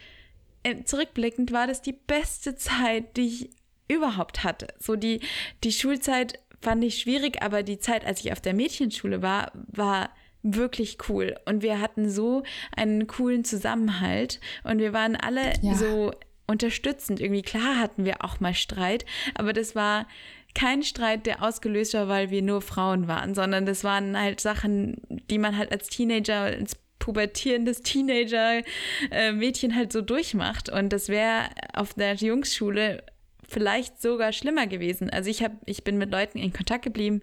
[0.64, 3.50] äh, zurückblickend war das die beste Zeit, die ich
[3.88, 4.68] überhaupt hatte.
[4.80, 5.22] So die,
[5.64, 10.10] die Schulzeit fand ich schwierig, aber die Zeit, als ich auf der Mädchenschule war, war
[10.44, 11.36] wirklich cool.
[11.46, 12.44] Und wir hatten so
[12.76, 15.76] einen coolen Zusammenhalt und wir waren alle ja.
[15.76, 16.12] so
[16.48, 17.20] unterstützend.
[17.20, 20.08] Irgendwie klar hatten wir auch mal Streit, aber das war
[20.56, 24.98] kein Streit, der ausgelöst war, weil wir nur Frauen waren, sondern das waren halt Sachen,
[25.30, 30.70] die man halt als Teenager, als pubertierendes Teenager-Mädchen äh, halt so durchmacht.
[30.70, 33.04] Und das wäre auf der Jungsschule
[33.50, 35.10] vielleicht sogar schlimmer gewesen.
[35.10, 37.22] Also ich habe, ich bin mit Leuten in Kontakt geblieben,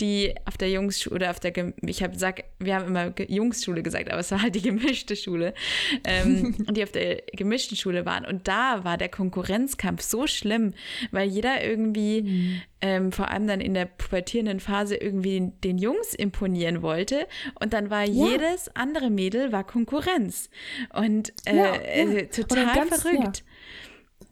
[0.00, 1.52] die auf der Jungsschule oder auf der,
[1.82, 5.54] ich habe gesagt, wir haben immer Jungsschule gesagt, aber es war halt die gemischte Schule,
[6.04, 8.24] ähm, die auf der gemischten Schule waren.
[8.24, 10.74] Und da war der Konkurrenzkampf so schlimm,
[11.10, 12.62] weil jeder irgendwie, mhm.
[12.80, 17.26] ähm, vor allem dann in der pubertierenden Phase, irgendwie den Jungs imponieren wollte.
[17.60, 18.28] Und dann war ja.
[18.28, 20.50] jedes andere Mädel war Konkurrenz.
[20.92, 21.80] Und äh, ja, ja.
[21.82, 23.44] Äh, total verrückt.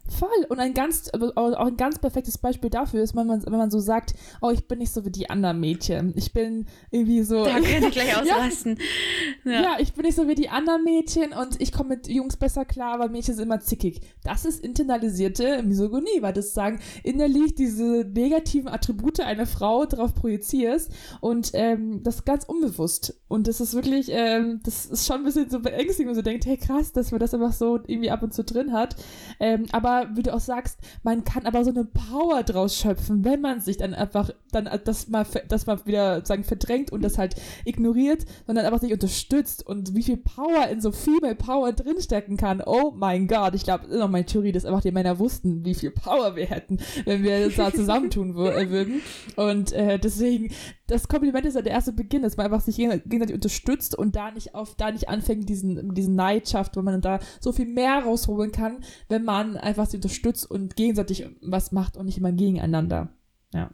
[0.09, 0.45] Voll.
[0.49, 3.79] Und ein ganz, auch ein ganz perfektes Beispiel dafür ist, wenn man, wenn man so
[3.79, 6.13] sagt, oh, ich bin nicht so wie die anderen Mädchen.
[6.15, 7.43] Ich bin irgendwie so.
[7.43, 8.77] Da kann ich gleich ausrasten.
[9.45, 9.51] ja.
[9.51, 9.61] Ja.
[9.61, 9.75] ja.
[9.79, 12.93] ich bin nicht so wie die anderen Mädchen und ich komme mit Jungs besser klar,
[12.93, 14.01] aber Mädchen sind immer zickig.
[14.23, 20.91] Das ist internalisierte Misogonie, weil das sagen, innerlich diese negativen Attribute einer Frau darauf projizierst
[21.21, 23.19] und ähm, das ganz unbewusst.
[23.27, 26.21] Und das ist wirklich, ähm, das ist schon ein bisschen so beängstigend, wenn man so
[26.21, 28.95] denkt, hey krass, dass man das einfach so irgendwie ab und zu drin hat.
[29.39, 33.41] Ähm, aber wie du auch sagst, man kann aber so eine Power draus schöpfen, wenn
[33.41, 37.35] man sich dann einfach dann das mal, das mal wieder sagen verdrängt und das halt
[37.65, 42.61] ignoriert, sondern einfach sich unterstützt und wie viel Power in so Female Power drinstecken kann.
[42.65, 45.91] Oh mein Gott, ich glaube, noch meine Theorie, dass einfach die Männer wussten, wie viel
[45.91, 49.01] Power wir hätten, wenn wir das da zusammentun äh, würden.
[49.35, 50.51] Und äh, deswegen,
[50.87, 54.31] das Kompliment ist ja der erste Beginn, dass man einfach sich gegenseitig unterstützt und da
[54.31, 58.03] nicht auf, da nicht anfängt, diesen, diesen Neid schafft, weil man da so viel mehr
[58.03, 58.79] rausholen kann,
[59.09, 63.09] wenn man einfach sie unterstützt und gegenseitig was macht und nicht immer gegeneinander.
[63.53, 63.69] Ja.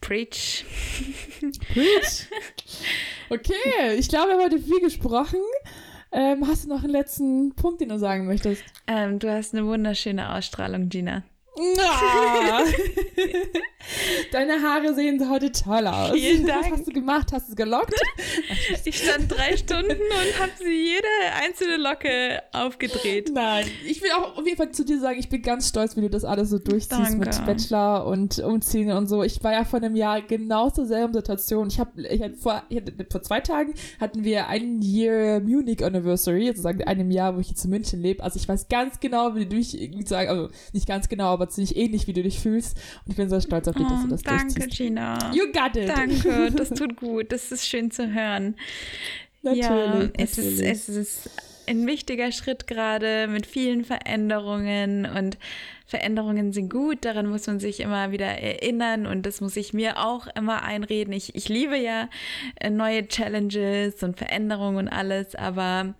[0.00, 0.64] Preach.
[1.72, 2.28] Preach.
[3.30, 5.40] Okay, ich glaube, wir haben heute viel gesprochen.
[6.12, 8.62] Ähm, hast du noch einen letzten Punkt, den du sagen möchtest?
[8.86, 11.24] Ähm, du hast eine wunderschöne Ausstrahlung, Gina.
[14.32, 16.12] Deine Haare sehen heute toll aus.
[16.12, 16.64] Vielen Dank.
[16.64, 17.32] Was hast du gemacht?
[17.32, 17.94] Hast du es gelockt?
[18.84, 21.06] Ich stand drei Stunden und habe sie jede
[21.42, 23.30] einzelne Locke aufgedreht.
[23.32, 26.00] Nein, ich will auch auf jeden Fall zu dir sagen, ich bin ganz stolz, wie
[26.00, 27.18] du das alles so durchziehst Danke.
[27.18, 29.22] mit Bachelor und Umziehen und so.
[29.22, 31.68] Ich war ja vor einem Jahr genau zur selben Situation.
[31.68, 35.84] Ich habe ich hatte vor, ich hatte, vor zwei Tagen hatten wir ein Year Munich
[35.84, 38.22] Anniversary, sozusagen einem Jahr, wo ich jetzt in München lebe.
[38.22, 41.76] Also ich weiß ganz genau, wie du irgendwie sagen, also nicht ganz genau, aber ziemlich
[41.76, 42.76] ähnlich, wie du dich fühlst.
[43.04, 44.76] Und ich bin so stolz auf dich, dass du das oh, Danke, durchziehst.
[44.76, 45.32] Gina.
[45.34, 45.88] You got it.
[45.88, 47.32] Danke, das tut gut.
[47.32, 48.56] Das ist schön zu hören.
[49.42, 49.66] Natürlich.
[49.66, 50.60] Ja, es, natürlich.
[50.60, 51.30] Ist, es ist
[51.66, 55.38] ein wichtiger Schritt gerade mit vielen Veränderungen und
[55.86, 60.04] Veränderungen sind gut, daran muss man sich immer wieder erinnern und das muss ich mir
[60.04, 61.12] auch immer einreden.
[61.12, 62.08] Ich, ich liebe ja
[62.58, 65.94] äh, neue Challenges und Veränderungen und alles, aber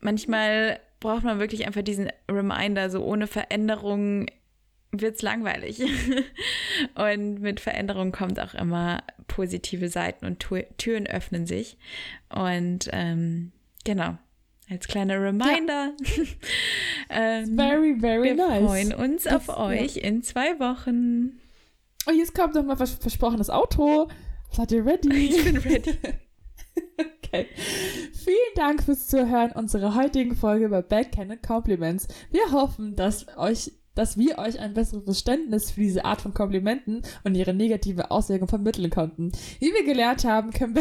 [0.00, 4.26] manchmal braucht man wirklich einfach diesen Reminder, so ohne Veränderung
[4.92, 5.80] wird es langweilig.
[6.94, 10.44] und mit Veränderung kommt auch immer positive Seiten und
[10.78, 11.78] Türen öffnen sich.
[12.28, 13.52] Und ähm,
[13.84, 14.18] genau,
[14.68, 15.92] als kleiner Reminder.
[15.98, 16.22] Ja.
[17.10, 18.60] ähm, very, very wir nice.
[18.60, 20.02] Wir freuen uns das, auf euch ja.
[20.02, 21.40] in zwei Wochen.
[22.08, 24.08] Oh, jetzt kommt noch mal vers versprochenes Auto.
[24.50, 25.08] Seid ihr ready?
[25.30, 25.98] Ich bin ready.
[26.98, 27.46] okay.
[28.12, 32.08] Vielen Dank fürs Zuhören unserer heutigen Folge über Backhanded Compliments.
[32.30, 37.02] Wir hoffen, dass euch dass wir euch ein besseres Verständnis für diese Art von Komplimenten
[37.24, 39.32] und ihre negative Auswirkungen vermitteln konnten.
[39.58, 40.78] Wie wir gelernt haben, können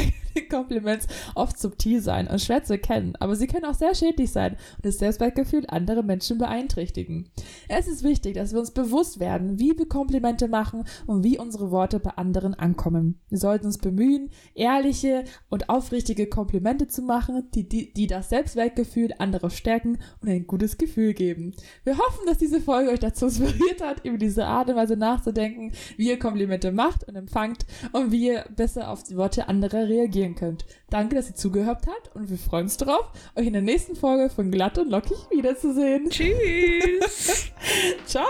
[0.49, 4.53] Kompliments oft subtil sein und schwer zu erkennen, aber sie können auch sehr schädlich sein
[4.77, 7.29] und das Selbstwertgefühl anderer Menschen beeinträchtigen.
[7.67, 11.71] Es ist wichtig, dass wir uns bewusst werden, wie wir Komplimente machen und wie unsere
[11.71, 13.19] Worte bei anderen ankommen.
[13.29, 19.13] Wir sollten uns bemühen, ehrliche und aufrichtige Komplimente zu machen, die, die, die das Selbstwertgefühl
[19.17, 21.53] anderer stärken und ein gutes Gefühl geben.
[21.83, 25.71] Wir hoffen, dass diese Folge euch dazu inspiriert hat, über diese Art und Weise nachzudenken,
[25.97, 30.35] wie ihr Komplimente macht und empfangt und wie ihr besser auf die Worte anderer reagieren
[30.35, 30.65] könnt.
[30.89, 34.29] Danke, dass ihr zugehört habt und wir freuen uns darauf, euch in der nächsten Folge
[34.29, 36.09] von Glatt und Lockig wiederzusehen.
[36.09, 37.51] Tschüss.
[38.05, 38.25] Ciao.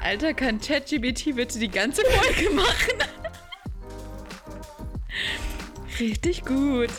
[0.00, 2.98] Alter, kann ChatGBT bitte die ganze Folge machen?
[6.00, 6.90] Richtig gut.